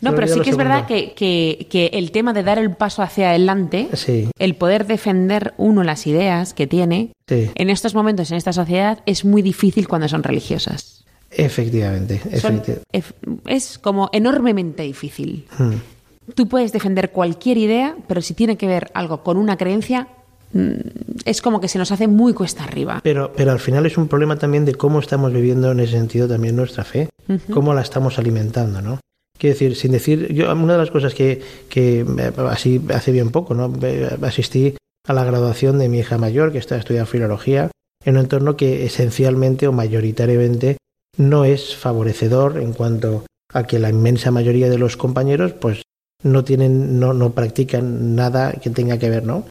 [0.00, 3.30] No, pero sí que es verdad que, que, el tema de dar el paso hacia
[3.30, 3.88] adelante,
[4.38, 9.24] el poder defender uno las ideas que tiene, en estos momentos, en esta sociedad, es
[9.24, 11.03] muy difícil cuando son religiosas.
[11.36, 12.20] Efectivamente.
[13.46, 15.46] es como enormemente difícil.
[15.58, 15.74] Hmm.
[16.34, 20.08] Tú puedes defender cualquier idea, pero si tiene que ver algo con una creencia,
[20.52, 20.70] mm,
[21.24, 23.00] es como que se nos hace muy cuesta arriba.
[23.02, 26.26] Pero, pero al final es un problema también de cómo estamos viviendo en ese sentido
[26.26, 27.10] también nuestra fe,
[27.52, 29.00] cómo la estamos alimentando, ¿no?
[29.38, 32.06] Quiero decir, sin decir, yo una de las cosas que, que
[32.48, 33.72] así hace bien poco, ¿no?
[34.22, 34.74] Asistí
[35.06, 37.70] a la graduación de mi hija mayor, que está estudiando filología,
[38.04, 40.78] en un entorno que esencialmente o mayoritariamente
[41.16, 45.82] no es favorecedor en cuanto a que la inmensa mayoría de los compañeros pues
[46.22, 49.44] no tienen no, no practican nada que tenga que ver no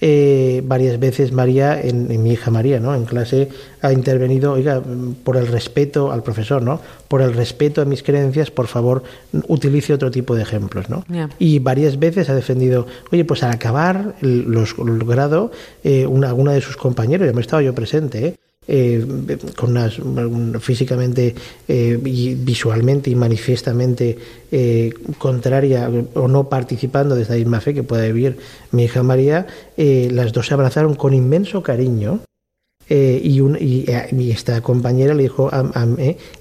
[0.00, 3.48] eh, varias veces María en, mi hija María no en clase
[3.82, 4.80] ha intervenido oiga
[5.24, 9.02] por el respeto al profesor no por el respeto a mis creencias por favor
[9.48, 11.04] utilice otro tipo de ejemplos no
[11.40, 15.50] y varias veces ha defendido oye pues al acabar los, el grado
[15.82, 18.34] eh, una, alguna de sus compañeros ya me estaba yo presente ¿eh?
[18.70, 19.02] Eh,
[19.56, 19.98] con unas,
[20.60, 21.34] físicamente
[21.68, 24.18] eh, y visualmente y manifiestamente
[24.52, 28.36] eh, contraria o no participando de esta misma fe que puede vivir
[28.70, 29.46] mi hija María,
[29.78, 32.20] las dos se abrazaron con inmenso cariño.
[32.90, 35.86] y, y, esta compañera le dijo a,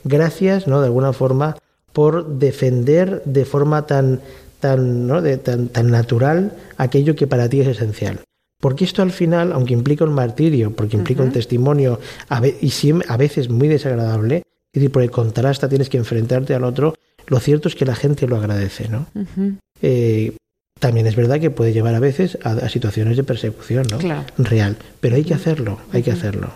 [0.03, 1.55] gracias no de alguna forma
[1.93, 4.19] por defender de forma tan
[4.59, 5.21] tan, ¿no?
[5.21, 8.19] de, tan, tan natural aquello que para ti es esencial
[8.59, 11.99] porque esto al final, aunque implica un martirio, porque implica un testimonio
[12.61, 12.71] y
[13.07, 16.95] a veces muy desagradable, es decir, por el contraste tienes que enfrentarte al otro,
[17.27, 19.07] lo cierto es que la gente lo agradece, ¿no?
[19.81, 20.35] Eh,
[20.79, 23.99] también es verdad que puede llevar a veces a, situaciones de persecución, ¿no?
[24.37, 26.51] Real, pero hay que hacerlo, hay que hacerlo.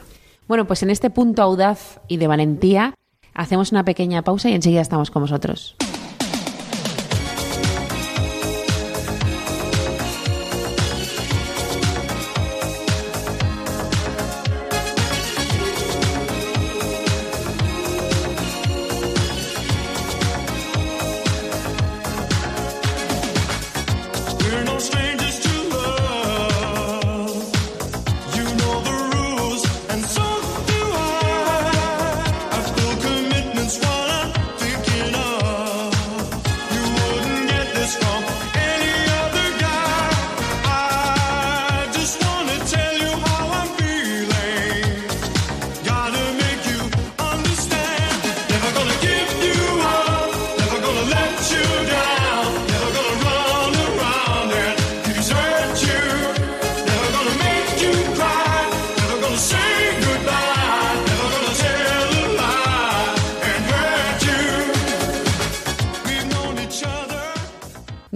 [0.48, 2.94] Bueno, pues en este punto audaz y de valentía
[3.34, 5.76] hacemos una pequeña pausa y enseguida estamos con vosotros.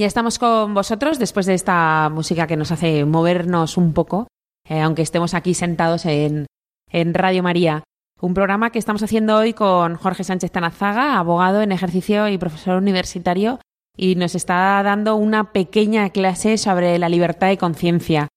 [0.06, 4.28] Estamos con vosotros después de esta música que nos hace movernos un poco,
[4.70, 6.45] eh, aunque estemos aquí sentados en,
[6.91, 7.84] en Radio María.
[8.22, 12.78] Un programa que estamos haciendo hoy con Jorge Sánchez Tanazaga, abogado en ejercicio y profesor
[12.78, 13.60] universitario,
[13.97, 18.28] y nos está dando una pequeña clase sobre la libertad de conciencia.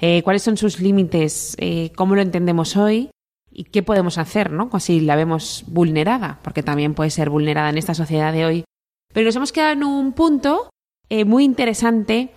[0.00, 1.56] Eh, ¿Cuáles son sus límites?
[1.58, 3.10] Eh, ¿Cómo lo entendemos hoy?
[3.50, 4.70] ¿Y qué podemos hacer ¿no?
[4.80, 6.40] si la vemos vulnerada?
[6.42, 8.64] Porque también puede ser vulnerada en esta sociedad de hoy.
[9.12, 10.70] Pero nos hemos quedado en un punto
[11.10, 12.30] eh, muy interesante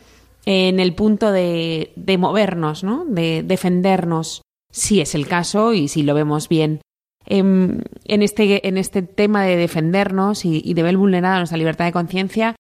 [0.46, 3.06] en el punto de, de movernos, ¿no?
[3.06, 4.42] de defendernos,
[4.72, 6.82] si es el caso y si lo vemos bien.
[7.26, 11.86] En, en, este, en este tema de defendernos y, y de ver vulnerada nuestra libertad
[11.86, 12.56] de conciencia,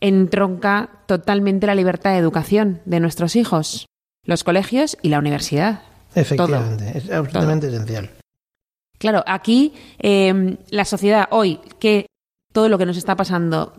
[0.00, 3.86] entronca totalmente la libertad de educación de nuestros hijos,
[4.24, 5.82] los colegios y la universidad.
[6.14, 8.10] Efectivamente, es absolutamente esencial.
[8.98, 12.06] Claro, aquí eh, la sociedad hoy, que
[12.58, 13.72] todo lo que nos está pasando,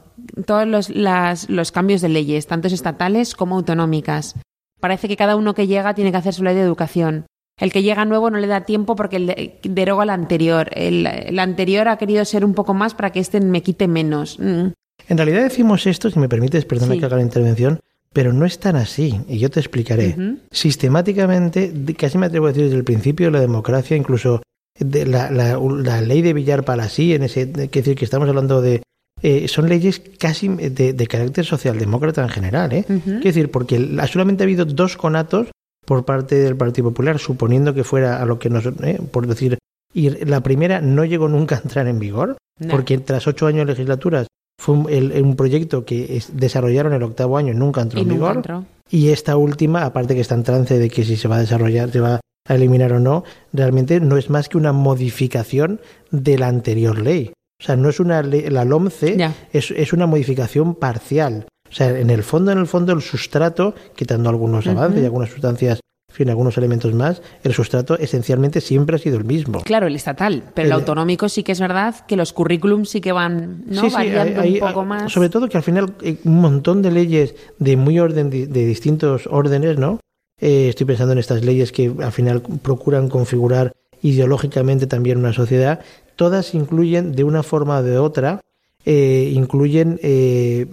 [0.45, 4.35] todos los, las, los cambios de leyes, tanto estatales como autonómicas,
[4.79, 7.25] parece que cada uno que llega tiene que hacer su ley de educación.
[7.57, 10.69] El que llega nuevo no le da tiempo porque deroga la anterior.
[10.71, 14.39] El, el, anterior ha querido ser un poco más para que este me quite menos.
[14.39, 14.67] Mm.
[15.09, 16.99] En realidad decimos esto, si me permites, perdona sí.
[17.01, 17.81] que haga la intervención,
[18.13, 20.15] pero no es tan así, y yo te explicaré.
[20.17, 20.39] Uh -huh.
[20.51, 24.41] Sistemáticamente, casi me atrevo a decir desde el principio la democracia, incluso
[24.79, 28.61] de la, la, la ley de Villar Palasí, en ese, que decir que estamos hablando
[28.61, 28.81] de
[29.21, 32.85] eh, son leyes casi de, de, carácter socialdemócrata en general, ¿eh?
[32.87, 33.03] Uh -huh.
[33.03, 33.77] Quiero decir, porque
[34.09, 35.47] solamente ha habido dos conatos
[35.85, 39.57] por parte del Partido Popular, suponiendo que fuera a lo que nos, eh, por decir,
[39.93, 42.67] y la primera no llegó nunca a entrar en vigor, no.
[42.69, 44.27] porque tras ocho años de legislaturas
[44.61, 48.03] fue un, el, un proyecto que es, desarrollaron el octavo año y nunca entró y
[48.03, 48.35] en vigor.
[48.37, 48.65] Entró.
[48.89, 51.91] Y esta última, aparte que está en trance de que si se va a desarrollar,
[51.91, 52.19] se va
[52.49, 53.23] a eliminar o no,
[53.53, 55.79] realmente no es más que una modificación
[56.11, 57.31] de la anterior ley.
[57.61, 59.17] O sea, no es una ley, la LOMCE
[59.53, 61.45] es, es, una modificación parcial.
[61.69, 64.77] O sea, en el fondo, en el fondo, el sustrato, quitando algunos uh -huh.
[64.77, 65.79] avances y algunas sustancias
[66.09, 69.61] en fin, algunos elementos más, el sustrato esencialmente siempre ha sido el mismo.
[69.61, 72.99] Claro, el estatal, pero el, el autonómico sí que es verdad que los currículums sí
[72.99, 73.81] que van ¿no?
[73.81, 75.11] sí, variando hay, un poco más.
[75.13, 75.93] Sobre todo que al final
[76.23, 79.99] un montón de leyes de muy orden, de, de distintos órdenes, ¿no?
[80.41, 85.81] Eh, estoy pensando en estas leyes que al final procuran configurar ideológicamente también una sociedad,
[86.15, 88.41] todas incluyen de una forma o de otra,
[88.85, 90.65] eh, incluyen eh,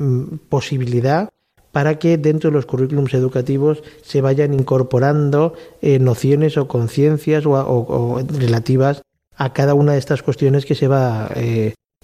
[0.48, 1.30] posibilidad
[1.72, 8.22] para que dentro de los currículums educativos se vayan incorporando eh, nociones o conciencias o,
[8.38, 9.02] relativas
[9.36, 11.28] a cada una de estas cuestiones que se va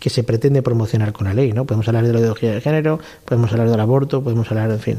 [0.03, 1.65] que se pretende promocionar con la ley, ¿no?
[1.65, 4.99] Podemos hablar de la ideología de género, podemos hablar del aborto, podemos hablar, en fin.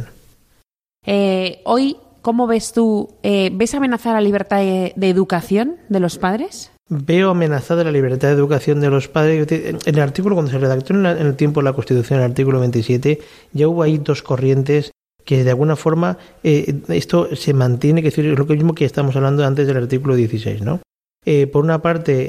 [1.05, 3.11] Eh, hoy, ¿cómo ves tú?
[3.21, 6.71] Eh, ¿Ves amenazar la libertad de, educación de los padres?
[6.89, 9.47] veo amenazada la libertad de educación de los padres.
[9.51, 12.26] En el artículo, cuando se redactó en, la, en el tiempo de la Constitución, el
[12.26, 13.19] artículo 27,
[13.51, 14.91] ya hubo ahí dos corrientes
[15.26, 19.45] que de alguna forma eh, esto se mantiene, que es lo mismo que estamos hablando
[19.45, 20.82] antes del artículo 16, ¿no?
[21.26, 22.26] Eh, por una parte,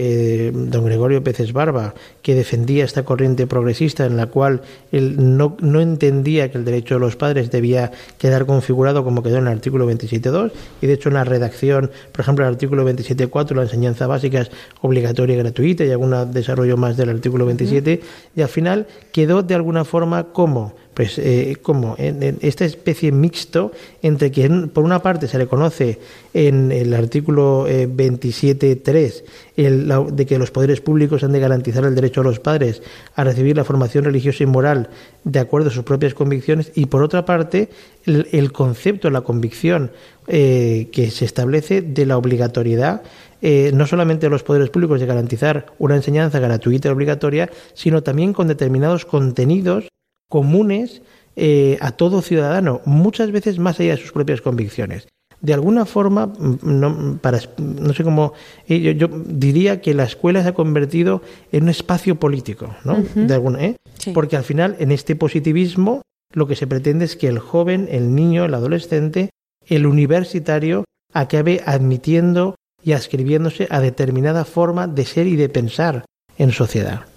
[0.47, 5.57] eh, don Gregorio Peces Barba, que defendía esta corriente progresista en la cual él no,
[5.61, 9.53] no, entendía que el derecho de los padres debía quedar configurado como quedó en el
[9.53, 14.07] artículo 27.2, y de hecho en la redacción, por ejemplo, el artículo 27.4, la enseñanza
[14.07, 18.09] básica es obligatoria y gratuita, y algún desarrollo más del artículo 27, uh -huh.
[18.37, 23.13] y al final quedó de alguna forma como pues eh, como en, en, esta especie
[23.13, 23.73] mixto
[24.03, 25.99] entre que por una parte se le conoce
[26.33, 29.25] en el artículo eh, 27.3
[29.57, 32.83] el, la, de que los poderes públicos han de garantizar el derecho a los padres
[33.15, 34.89] a recibir la formación religiosa y moral
[35.25, 37.69] de acuerdo a sus propias convicciones y por otra parte
[38.07, 39.91] el, el concepto, la convicción
[40.27, 43.03] eh, que se establece de la obligatoriedad
[43.47, 48.03] eh, no solamente a los poderes públicos de garantizar una enseñanza gratuita y obligatoria, sino
[48.03, 49.89] también con determinados contenidos
[50.35, 51.01] comunes
[51.37, 55.07] eh, a todo ciudadano, muchas veces más allá de sus propias convicciones.
[55.41, 56.33] De alguna forma,
[56.65, 58.33] no, para, no sé cómo,
[58.67, 61.23] eh, yo, yo, diría que la escuela se ha convertido
[61.53, 62.95] en un espacio político, ¿no?
[62.95, 63.27] Uh -huh.
[63.27, 63.77] de alguna, ¿eh?
[63.97, 64.11] sí.
[64.11, 68.13] Porque al final, en este positivismo, lo que se pretende es que el joven, el
[68.17, 69.31] niño, el adolescente,
[69.69, 70.83] el universitario,
[71.13, 76.05] acabe admitiendo y ascribiéndose a determinada forma de ser y de pensar
[76.39, 77.14] en sociedad.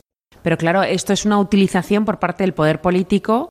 [0.48, 3.50] Pero claro, esto es una utilización por parte del poder político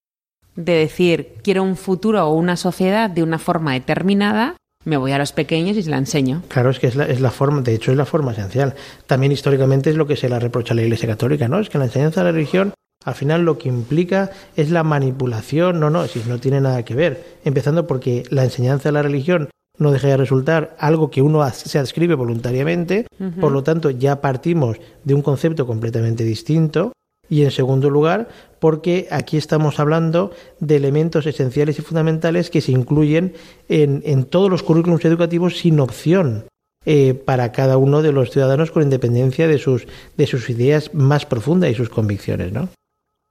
[0.55, 5.19] de decir, quiero un futuro o una sociedad de una forma determinada, me voy a
[5.19, 6.43] los pequeños y se la enseño.
[6.49, 8.77] Claro, es que es la, es la forma, de hecho es la forma esencial.
[9.07, 11.61] También históricamente es lo que se le reprocha a la Iglesia Católica, ¿no?
[11.61, 12.73] Es que la enseñanza de la religión
[13.05, 16.95] al final lo que implica es la manipulación, no, no, si no tiene nada que
[16.95, 17.41] ver.
[17.45, 21.79] Empezando porque la enseñanza de la religión no deja de resultar algo que uno se
[21.79, 23.41] adscribe voluntariamente, uh -huh.
[23.41, 26.93] por lo tanto ya partimos de un concepto completamente distinto
[27.29, 28.29] Y en segundo lugar,
[28.61, 33.35] porque aquí estamos hablando de elementos esenciales y fundamentales que se incluyen
[33.69, 36.45] en, en todos los currículums educativos sin opción
[36.85, 41.27] eh, para cada uno de los ciudadanos con independencia de sus, de sus ideas más
[41.27, 42.69] profundas y sus convicciones, ¿no?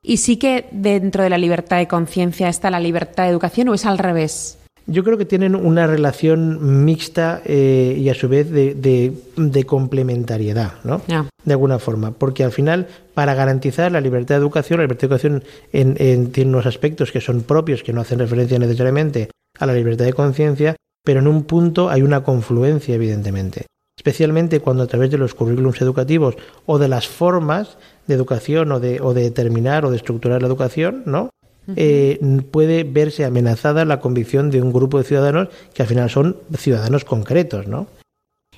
[0.03, 3.73] ¿Y sí que dentro de la libertad de conciencia está la libertad de educación o
[3.73, 4.59] es al revés?
[4.87, 10.73] Yo creo que tienen una relación mixta eh, y a su vez de, de, complementariedad,
[10.83, 11.01] ¿no?
[11.43, 15.15] De alguna forma, porque al final, para garantizar la libertad de educación, la libertad de
[15.15, 19.73] educación en, tiene unos aspectos que son propios, que no hacen referencia necesariamente a la
[19.73, 23.65] libertad de conciencia, pero en un punto hay una confluencia, evidentemente.
[23.97, 26.35] Especialmente cuando a través de los currículums educativos
[26.67, 30.47] o de las formas de educación o de, o de determinar o de estructurar la
[30.47, 31.31] educación, ¿no?
[31.75, 32.19] Eh,
[32.51, 37.05] puede verse amenazada la convicción de un grupo de ciudadanos que al final son ciudadanos
[37.05, 37.87] concretos, ¿no?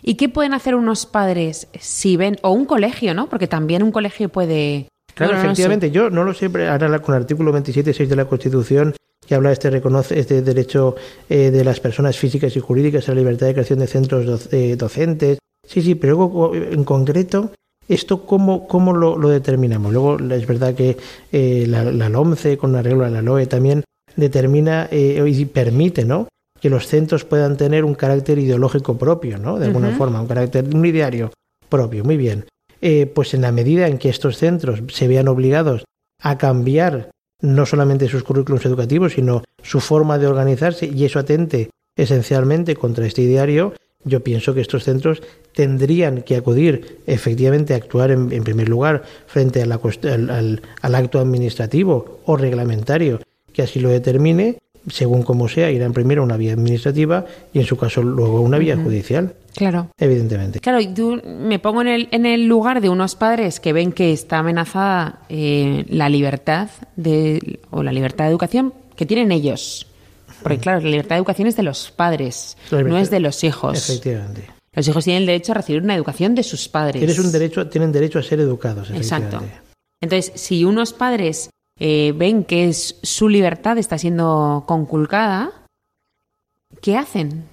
[0.01, 3.27] ¿Y qué pueden hacer unos padres si ven, o un colegio, ¿no?
[3.27, 4.87] Porque también un colegio puede...
[5.15, 8.93] Claro, efectivamente, yo no lo sé, ahora con el artículo 27.6 de la Constitución
[9.27, 10.95] que habla de este, reconoce, este derecho
[11.29, 14.75] eh, de las personas físicas y jurídicas a la libertad de creación de centros eh,
[14.77, 15.39] docentes.
[15.67, 17.51] Sí, sí, pero en concreto
[17.87, 19.93] ¿Esto cómo, cómo lo, determinamos?
[19.93, 20.97] Luego es verdad que
[21.31, 23.83] eh, la, la, LOMCE con arreglo a la LOE también
[24.15, 26.27] determina eh, y permite ¿no?
[26.59, 29.57] que los centros puedan tener un carácter ideológico propio, ¿no?
[29.57, 31.31] de alguna forma, un carácter, un ideario
[31.69, 32.03] propio.
[32.03, 32.45] Muy bien.
[32.81, 35.85] Eh, pues en la medida en que estos centros se vean obligados
[36.21, 37.11] a cambiar
[37.41, 43.05] no solamente sus currículos educativos, sino su forma de organizarse y eso atente esencialmente contra
[43.05, 43.73] este ideario,
[44.03, 45.21] yo pienso que estos centros
[45.53, 52.37] tendrían que acudir efectivamente a actuar en, primer lugar frente al, al, acto administrativo o
[52.37, 53.19] reglamentario
[53.51, 57.65] que así lo determine, según como sea, irán primero a una vía administrativa y en
[57.65, 59.33] su caso luego a una vía judicial.
[59.55, 59.89] Claro.
[59.97, 60.59] Evidentemente.
[60.59, 63.91] Claro, y tú me pongo en el, en el lugar de unos padres que ven
[63.91, 69.87] que está amenazada eh, la libertad de, o la libertad de educación que tienen ellos.
[70.43, 73.77] Porque claro, la libertad de educación es de los padres, no es de los hijos.
[73.77, 74.49] Efectivamente.
[74.73, 77.17] Los hijos tienen el derecho a recibir una educación de sus padres.
[77.17, 78.91] un derecho, tienen derecho a ser educados.
[78.91, 79.41] Exacto.
[80.01, 85.51] Entonces, si unos padres eh, ven que es, su libertad está siendo conculcada,
[86.81, 87.45] ¿qué hacen?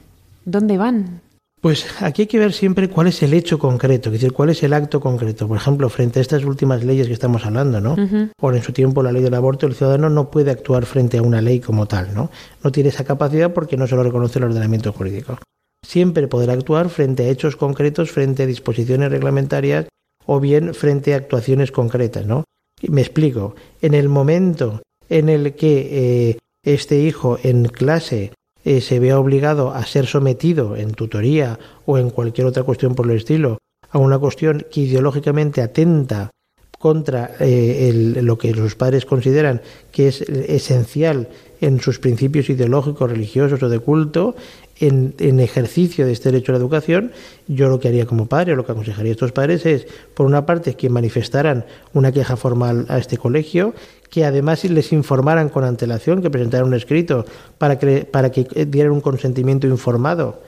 [0.44, 1.22] ¿Dónde van?
[1.64, 4.62] Pues aquí hay que ver siempre cuál es el hecho concreto, es decir, cuál es
[4.62, 5.48] el acto concreto.
[5.48, 7.96] Por ejemplo, frente a estas últimas leyes que estamos hablando, ¿no?
[8.38, 11.22] O en su tiempo la ley del aborto, el ciudadano no puede actuar frente a
[11.22, 12.30] una ley como tal, ¿no?
[12.62, 15.38] No tiene esa capacidad porque no se lo reconoce el ordenamiento jurídico
[15.84, 19.86] siempre podrá actuar frente a hechos concretos, frente a disposiciones reglamentarias
[20.26, 22.44] o bien frente a actuaciones concretas, ¿no?
[22.88, 23.54] Me explico.
[23.80, 28.32] En el momento en el que eh, este hijo en clase
[28.64, 33.10] eh, se vea obligado a ser sometido en tutoría o en cualquier otra cuestión por
[33.10, 33.58] el estilo
[33.90, 36.30] a una cuestión que ideológicamente atenta
[36.78, 41.28] contra eh, lo que los padres consideran que es esencial
[41.64, 44.36] en sus principios ideológicos, religiosos o de culto,
[44.80, 47.12] en, ejercicio de este derecho a la educación,
[47.48, 50.26] yo lo que haría como padre, o lo que aconsejaría a estos padres es, por
[50.26, 53.72] una parte, que manifestaran una queja formal a este colegio,
[54.10, 57.24] que además les informaran con antelación, que presentaran un escrito
[57.56, 60.42] para que, para que dieran un consentimiento informado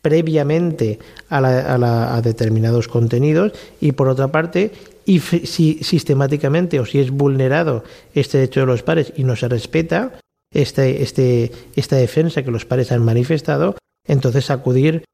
[0.00, 0.98] previamente
[1.28, 4.72] a, determinados contenidos y por otra parte
[5.04, 7.84] y si sistemáticamente o si es vulnerado
[8.14, 10.12] este derecho de los padres y no se respeta
[10.54, 13.76] este, este, esta defensa que los padres han manifestado,
[14.06, 15.04] entonces acudir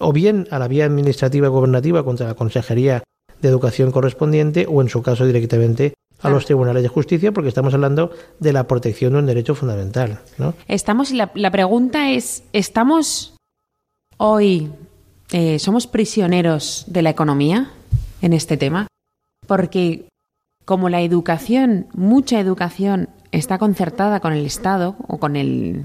[0.00, 3.04] o bien a la vía administrativa gobernativa contra la Consejería
[3.40, 7.74] de Educación correspondiente o en su caso directamente a los tribunales de justicia porque estamos
[7.74, 8.10] hablando
[8.40, 10.20] de la protección de un derecho fundamental.
[10.38, 10.54] ¿no?
[10.68, 13.36] Estamos, la, la pregunta es, ¿estamos
[14.16, 14.72] hoy,
[15.32, 17.72] eh, somos prisioneros de la economía
[18.22, 18.86] en este tema?
[19.46, 20.06] Porque
[20.64, 25.84] como la educación, mucha educación está concertada con el Estado o con el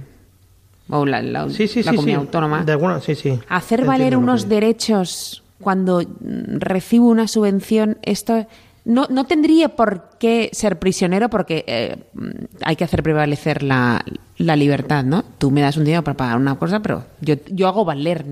[0.90, 1.22] o la,
[1.86, 2.64] comunidad autónoma.
[3.48, 8.48] Hacer valer unos derechos cuando recibo una subvención, esto
[8.86, 11.98] no, no tendría por qué ser prisionero porque eh,
[12.64, 14.04] hay que hacer prevalecer la,
[14.38, 15.24] la, libertad, ¿no?
[15.38, 18.26] Tú me das un dinero para pagar una cosa, pero yo, yo hago valer.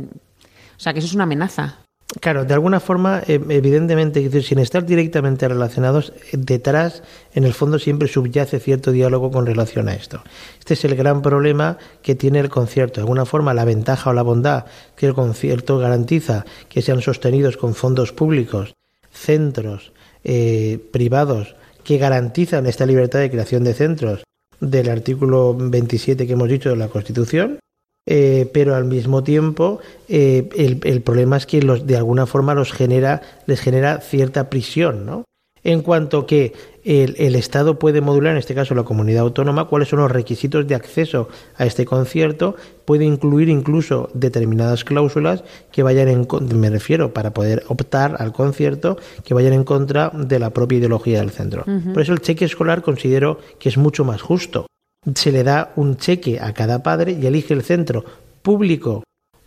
[0.77, 1.77] O sea, que eso es una amenaza.
[2.21, 7.03] Claro, de alguna forma, eh, evidentemente, sin estar directamente relacionados, eh, detrás,
[7.33, 10.23] en el fondo, siempre subyace cierto diálogo con relación a esto.
[10.57, 12.95] Este es el gran problema que tiene el concierto.
[12.95, 17.57] De alguna forma, la ventaja o la bondad que el concierto garantiza que sean sostenidos
[17.57, 18.73] con fondos públicos,
[19.11, 19.91] centros
[20.23, 24.23] eh, privados que garantizan esta libertad de creación de centros
[24.61, 27.59] del artículo 27 que hemos dicho de la Constitución,
[28.07, 32.55] eh, pero al mismo tiempo eh, el, el, problema es que los, de alguna forma
[32.55, 35.25] los genera, les genera cierta prisión, ¿no?
[35.63, 36.53] En cuanto que
[36.85, 40.75] el, Estado puede modular, en este caso la comunidad autónoma, cuáles son los requisitos de
[40.75, 41.27] acceso
[41.57, 42.55] a este concierto,
[42.85, 48.97] puede incluir incluso determinadas cláusulas que vayan en me refiero para poder optar al concierto
[49.25, 51.65] que vayan en contra de la propia ideología del centro.
[51.93, 54.67] Por eso el cheque escolar considero que es mucho más justo.
[55.15, 58.03] Se le da un cheque a cada padre y elige el centro
[58.41, 59.03] público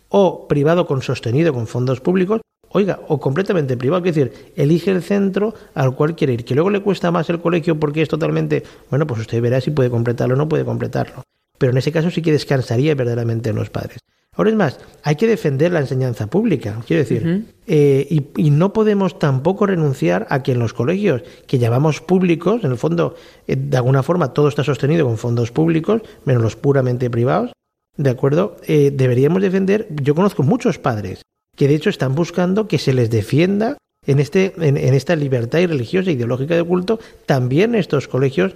[0.09, 2.41] o privado con sostenido con fondos públicos
[2.73, 6.69] oiga, o completamente privado, es decir, elige el centro al cual quiere ir, que luego
[6.69, 10.35] le cuesta más el colegio porque es totalmente, bueno, pues usted verá si puede completarlo
[10.35, 11.23] o no puede completarlo.
[11.57, 13.99] Pero en ese caso sí que descansaría verdaderamente en los padres.
[14.37, 18.07] Ahora es más, hay que defender la enseñanza pública, quiero decir, eh,
[18.37, 22.77] y, no podemos tampoco renunciar a que en los colegios que llamamos públicos, en el
[22.77, 23.15] fondo,
[23.45, 27.51] eh, de alguna forma todo está sostenido con fondos públicos, menos los puramente privados,
[27.97, 28.55] ¿de acuerdo?
[28.67, 31.23] Eh, deberíamos defender, yo conozco muchos padres
[31.57, 33.77] que de hecho están buscando que se les defienda
[34.07, 38.55] en, este, en, esta libertad religiosa e ideológica de culto también estos colegios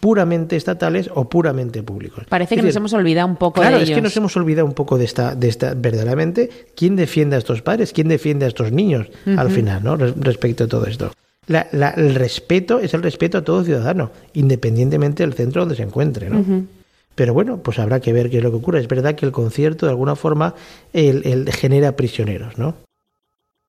[0.00, 2.24] puramente estatales o puramente públicos.
[2.30, 3.82] Parece que nos hemos olvidado un poco de ellos.
[3.90, 7.38] es que nos hemos olvidado un poco de esta, de esta verdaderamente, ¿quién defiende a
[7.38, 7.92] estos padres?
[7.92, 9.96] ¿Quién defiende a estos niños al final, ¿no?
[9.96, 11.12] respecto a todo esto?
[11.48, 16.66] el respeto es el respeto a todo ciudadano, independientemente del centro donde se encuentre, ¿no?
[17.14, 18.80] Pero bueno, pues habrá que ver qué es lo que ocurre.
[18.80, 20.54] Es verdad que el concierto, de alguna forma,
[20.92, 22.74] el, genera prisioneros, ¿no?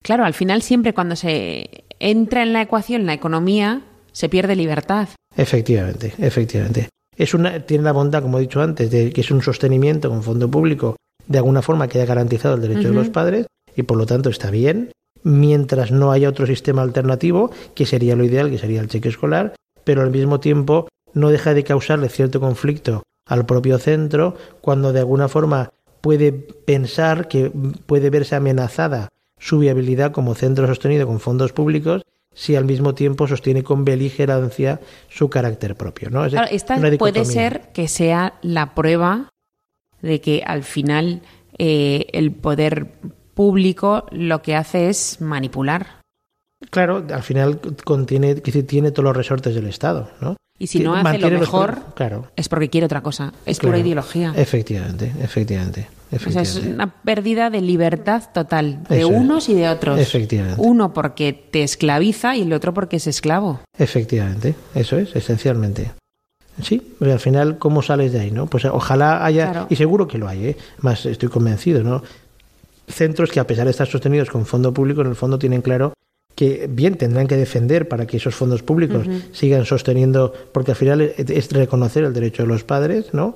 [0.04, 3.82] Claro, al final siempre cuando se entra en la ecuación la economía,
[4.12, 5.10] se pierde libertad.
[5.36, 6.90] Efectivamente, efectivamente.
[7.16, 10.24] Es una, tiene la bondad, como he dicho antes, de que es un sostenimiento con
[10.24, 10.96] fondo público,
[11.28, 14.50] de alguna forma queda garantizado el derecho de los padres y por lo tanto está
[14.50, 14.92] bien,
[15.24, 19.56] mientras no haya otro sistema alternativo, que sería lo ideal, que sería el cheque escolar,
[19.84, 25.00] pero al mismo tiempo no deja de causarle cierto conflicto al propio centro cuando de
[25.00, 25.72] alguna forma
[26.02, 27.52] puede pensar que
[27.86, 33.28] puede verse amenazada su viabilidad como centro sostenido con fondos públicos si al mismo tiempo
[33.28, 34.80] sostiene con beligerancia
[35.10, 36.12] su carácter propio.
[36.12, 36.24] ¿no?
[36.24, 39.30] esta puede ser que sea la prueba
[40.04, 41.22] de que al final
[41.58, 42.92] eh, el poder
[43.34, 46.02] público lo que hace es manipular.
[46.70, 50.38] Claro, al final contiene, tiene todos los resortes del Estado, ¿no?
[50.60, 52.32] Y si no hace lo mejor, claro.
[52.36, 53.32] es porque quiere otra cosa.
[53.46, 54.34] Es pura ideología.
[54.36, 55.88] Efectivamente, efectivamente.
[56.12, 60.00] Es una pérdida de libertad total de unos y de otros.
[60.00, 60.62] Efectivamente.
[60.62, 63.60] Uno porque te esclaviza y el otro porque es esclavo.
[63.78, 65.92] Efectivamente, eso es, esencialmente.
[66.62, 68.32] Sí, pero al final, ¿cómo sales de ahí?
[68.32, 70.58] no Pues ojalá haya, y seguro que lo hay, ¿eh?
[70.80, 72.02] más estoy convencido, ¿no?
[72.88, 75.94] Centros que a pesar de estar sostenidos con fondo público, en el fondo tienen claro
[76.36, 81.02] que bien tendrán que defender para que esos fondos públicos sigan sosteniendo, porque al final
[81.02, 83.36] es reconocer el derecho de los padres, ¿no?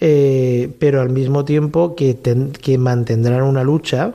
[0.00, 2.16] Eh, pero al mismo tiempo que,
[2.60, 4.14] que mantendrán una lucha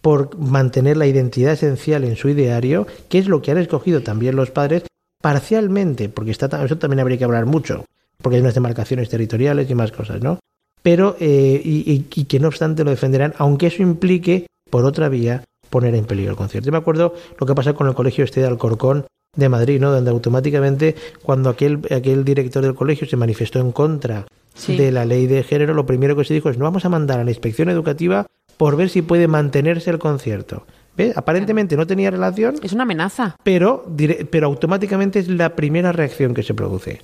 [0.00, 4.36] por mantener la identidad esencial en su ideario, que es lo que han escogido también
[4.36, 4.84] los padres,
[5.20, 7.84] parcialmente, porque está, eso también habría que hablar mucho,
[8.22, 10.38] porque hay unas demarcaciones territoriales y más cosas, ¿no?
[10.82, 15.94] Pero, eh, y que no obstante lo defenderán, aunque eso implique, por otra vía, poner
[15.94, 16.66] en peligro el concierto.
[16.66, 19.06] Yo me acuerdo lo que pasa con el colegio este de Alcorcón
[19.36, 19.90] de Madrid, ¿no?
[19.92, 24.26] Donde automáticamente cuando aquel, aquel director del colegio se manifestó en contra
[24.66, 27.20] de la ley de género, lo primero que se dijo es no vamos a mandar
[27.20, 30.66] a la inspección educativa por ver si puede mantenerse el concierto.
[30.96, 31.16] ¿Ves?
[31.16, 32.56] Aparentemente no tenía relación.
[32.62, 33.36] Es una amenaza.
[33.44, 33.86] Pero,
[34.30, 37.00] pero automáticamente es la primera reacción que se produce.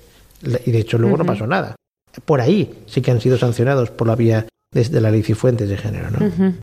[0.65, 1.75] Y de hecho luego no pasó nada.
[2.25, 5.77] Por ahí sí que han sido sancionados por la vía desde la ley Cifuentes de
[5.77, 6.53] género, ¿no?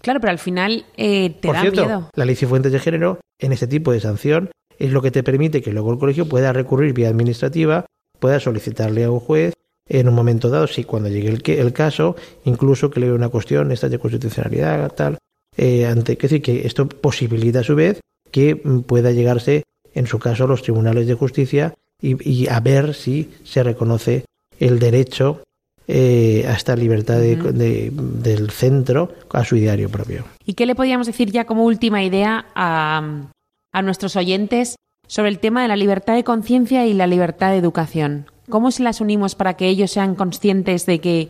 [0.00, 2.10] Claro, pero al final eh, te da miedo.
[2.14, 5.62] La ley Cifuentes de género, en este tipo de sanción, es lo que te permite
[5.62, 7.86] que luego el colegio pueda recurrir vía administrativa,
[8.18, 9.54] pueda solicitarle a un juez
[9.88, 13.28] en un momento dado, si cuando llegue el, el caso, incluso que le vea una
[13.28, 15.18] cuestión, esta de constitucionalidad, tal,
[15.56, 19.62] eh, ante, es decir, que esto posibilita a su vez que mm, pueda llegarse,
[19.94, 24.26] en su caso, a los tribunales de justicia y a ver si se reconoce
[24.58, 25.42] el derecho
[25.88, 30.24] eh, a esta libertad del centro a su ideario propio.
[30.44, 33.28] ¿Y qué le podríamos decir ya como última idea a,
[33.72, 34.74] a nuestros oyentes
[35.06, 38.26] sobre el tema de la libertad de conciencia y la libertad de educación?
[38.48, 41.28] ¿Cómo se las unimos para que ellos sean conscientes de que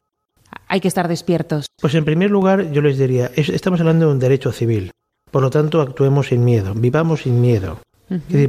[0.68, 1.66] hay que estar despiertos?
[1.80, 4.90] Pues en primer lugar yo les diría, estamos hablando de un derecho civil,
[5.30, 7.78] por lo tanto actuemos sin miedo, vivamos sin miedo.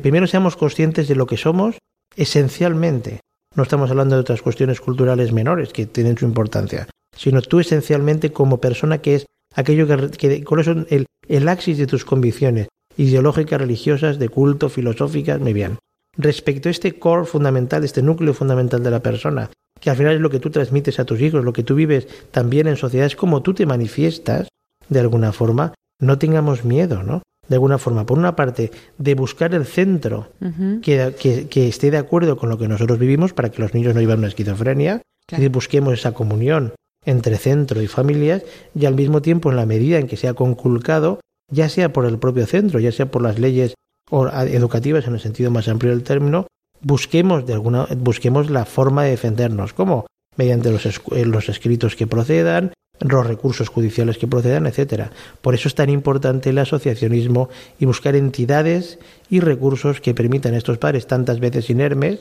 [0.02, 1.78] primero seamos conscientes de lo que somos
[2.16, 3.22] esencialmente,
[3.56, 8.34] no estamos hablando de otras cuestiones culturales menores que tienen su importancia, sino tú esencialmente
[8.34, 13.62] como persona que es aquello que, que son el, el axis de tus convicciones ideológicas,
[13.62, 15.78] religiosas, de culto, filosóficas, muy bien.
[16.18, 19.50] Respecto a este core fundamental, este núcleo fundamental de la persona,
[19.80, 22.08] que al final es lo que tú transmites a tus hijos, lo que tú vives
[22.32, 24.48] también en sociedades, como tú te manifiestas,
[24.90, 27.22] de alguna forma, no tengamos miedo, ¿no?
[27.48, 30.30] de alguna forma, por una parte, de buscar el centro
[30.82, 34.02] que, que, esté de acuerdo con lo que nosotros vivimos para que los niños no
[34.02, 35.02] vivan una esquizofrenia,
[35.32, 36.74] y busquemos esa comunión
[37.06, 38.44] entre centro y familias
[38.76, 41.20] y al mismo tiempo en la medida en que sea conculcado,
[41.52, 43.76] ya sea por el propio centro, ya sea por las leyes
[44.12, 46.48] educativas en el sentido más amplio del término,
[46.82, 50.06] busquemos de alguna busquemos la forma de defendernos, ¿cómo?
[50.36, 55.12] Mediante los, eh, los escritos que procedan, los recursos judiciales que procedan, etcétera.
[55.42, 57.50] Por eso es tan importante el asociacionismo
[57.80, 59.00] y buscar entidades
[59.30, 62.20] y recursos que permitan a estos padres tantas veces inermes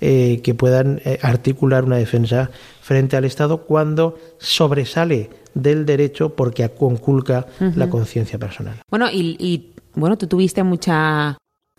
[0.00, 6.68] eh, que puedan eh, articular una defensa frente al Estado cuando sobresale del derecho porque
[6.70, 8.76] conculca la conciencia personal.
[8.90, 11.38] Bueno, y, bueno, tú tuviste mucha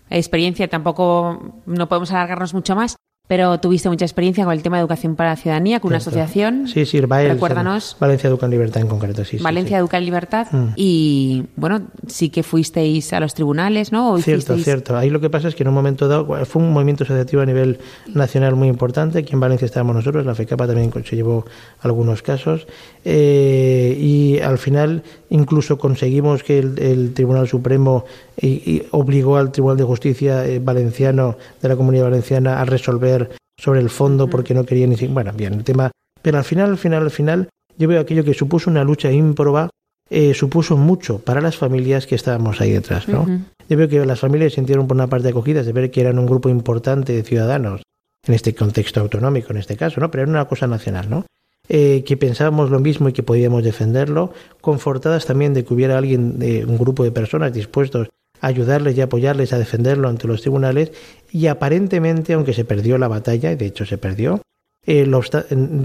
[0.09, 2.95] experiencia, tampoco no podemos alargarnos mucho más,
[3.25, 6.67] pero tuviste mucha experiencia con el tema de educación para la ciudadanía, con una asociación.
[6.67, 7.95] Sí, sí, Recuérdanos.
[7.97, 9.37] Valencia Educa en Libertad en concreto, sí.
[9.37, 10.47] Valencia Educa en Libertad.
[10.51, 10.67] Mm.
[10.75, 14.17] Y bueno, sí que fuisteis a los tribunales, ¿no?
[14.17, 14.97] cierto, cierto.
[14.97, 17.45] Ahí lo que pasa es que en un momento dado fue un movimiento asociativo a
[17.45, 17.79] nivel
[18.13, 19.19] nacional muy importante.
[19.19, 21.45] Aquí en Valencia estábamos nosotros, la FECAPA también se llevó
[21.79, 22.67] algunos casos.
[23.05, 28.05] Eh, y al final incluso conseguimos que el, Tribunal Supremo
[28.39, 33.12] y, obligó al Tribunal de Justicia eh, valenciano de la Comunidad Valenciana a resolver
[33.57, 35.91] sobre el fondo porque no quería ni bueno bien el tema
[36.21, 39.69] pero al final al final al final yo veo aquello que supuso una lucha ímproba
[40.09, 43.27] eh, supuso mucho para las familias que estábamos ahí detrás no
[43.69, 46.25] yo veo que las familias sintieron por una parte acogidas de ver que eran un
[46.25, 47.81] grupo importante de ciudadanos
[48.25, 51.25] en este contexto autonómico en este caso no pero era una cosa nacional no
[51.69, 56.37] eh, que pensábamos lo mismo y que podíamos defenderlo, confortadas también de que hubiera alguien,
[56.37, 58.09] de un grupo de personas dispuestos
[58.43, 60.91] a ayudarles y apoyarles a defenderlo ante los tribunales.
[61.31, 64.41] Y aparentemente, aunque se perdió la batalla, y de hecho se perdió,
[64.85, 65.09] eh,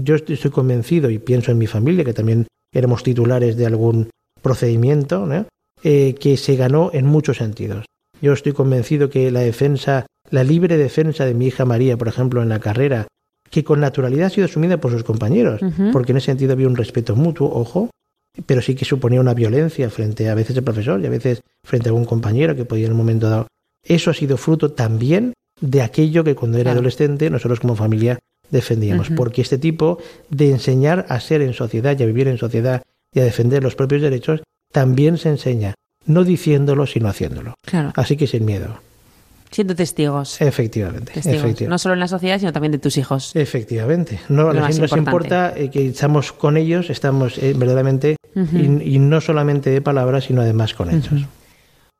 [0.03, 4.09] yo estoy convencido y pienso en mi familia, que también éramos titulares de algún
[4.41, 5.25] procedimiento,
[5.83, 7.85] eh, que se ganó en muchos sentidos.
[8.21, 12.43] Yo estoy convencido que la defensa, la libre defensa de mi hija María, por ejemplo,
[12.43, 13.07] en la carrera,
[13.49, 15.61] que con naturalidad ha sido asumida por sus compañeros,
[15.93, 17.89] porque en ese sentido había un respeto mutuo, ojo,
[18.45, 21.89] pero sí que suponía una violencia frente a veces al profesor y a veces frente
[21.89, 23.47] a algún compañero que podía en un momento dado.
[23.83, 28.19] Eso ha sido fruto también de aquello que cuando era adolescente nosotros como familia
[28.49, 32.81] defendíamos, porque este tipo de enseñar a ser en sociedad y a vivir en sociedad
[33.13, 35.75] y a defender los propios derechos también se enseña,
[36.05, 37.55] no diciéndolo, sino haciéndolo.
[37.95, 38.81] Así que sin miedo.
[39.51, 40.39] Siendo testigos.
[40.41, 41.13] Efectivamente,
[41.67, 43.35] No solo en la sociedad, sino también de tus hijos.
[43.35, 44.19] Efectivamente.
[44.29, 49.81] No, nos importa eh, que estamos con ellos, estamos eh, verdaderamente, y, no solamente de
[49.81, 51.25] palabras, sino además con hechos.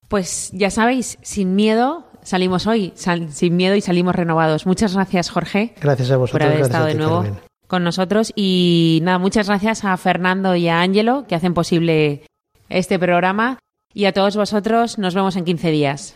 [0.07, 4.65] Pues ya sabéis, sin miedo salimos hoy, sin miedo y salimos renovados.
[4.65, 5.73] Muchas gracias, Jorge.
[5.81, 6.31] Gracias a vosotros.
[6.31, 7.25] Por haber estado de nuevo
[7.69, 8.33] con nosotros.
[8.35, 12.23] Y nada, muchas gracias a Fernando y a Ángelo, que hacen posible
[12.67, 13.59] este programa.
[13.93, 16.15] Y a todos vosotros, nos vemos en 15 días.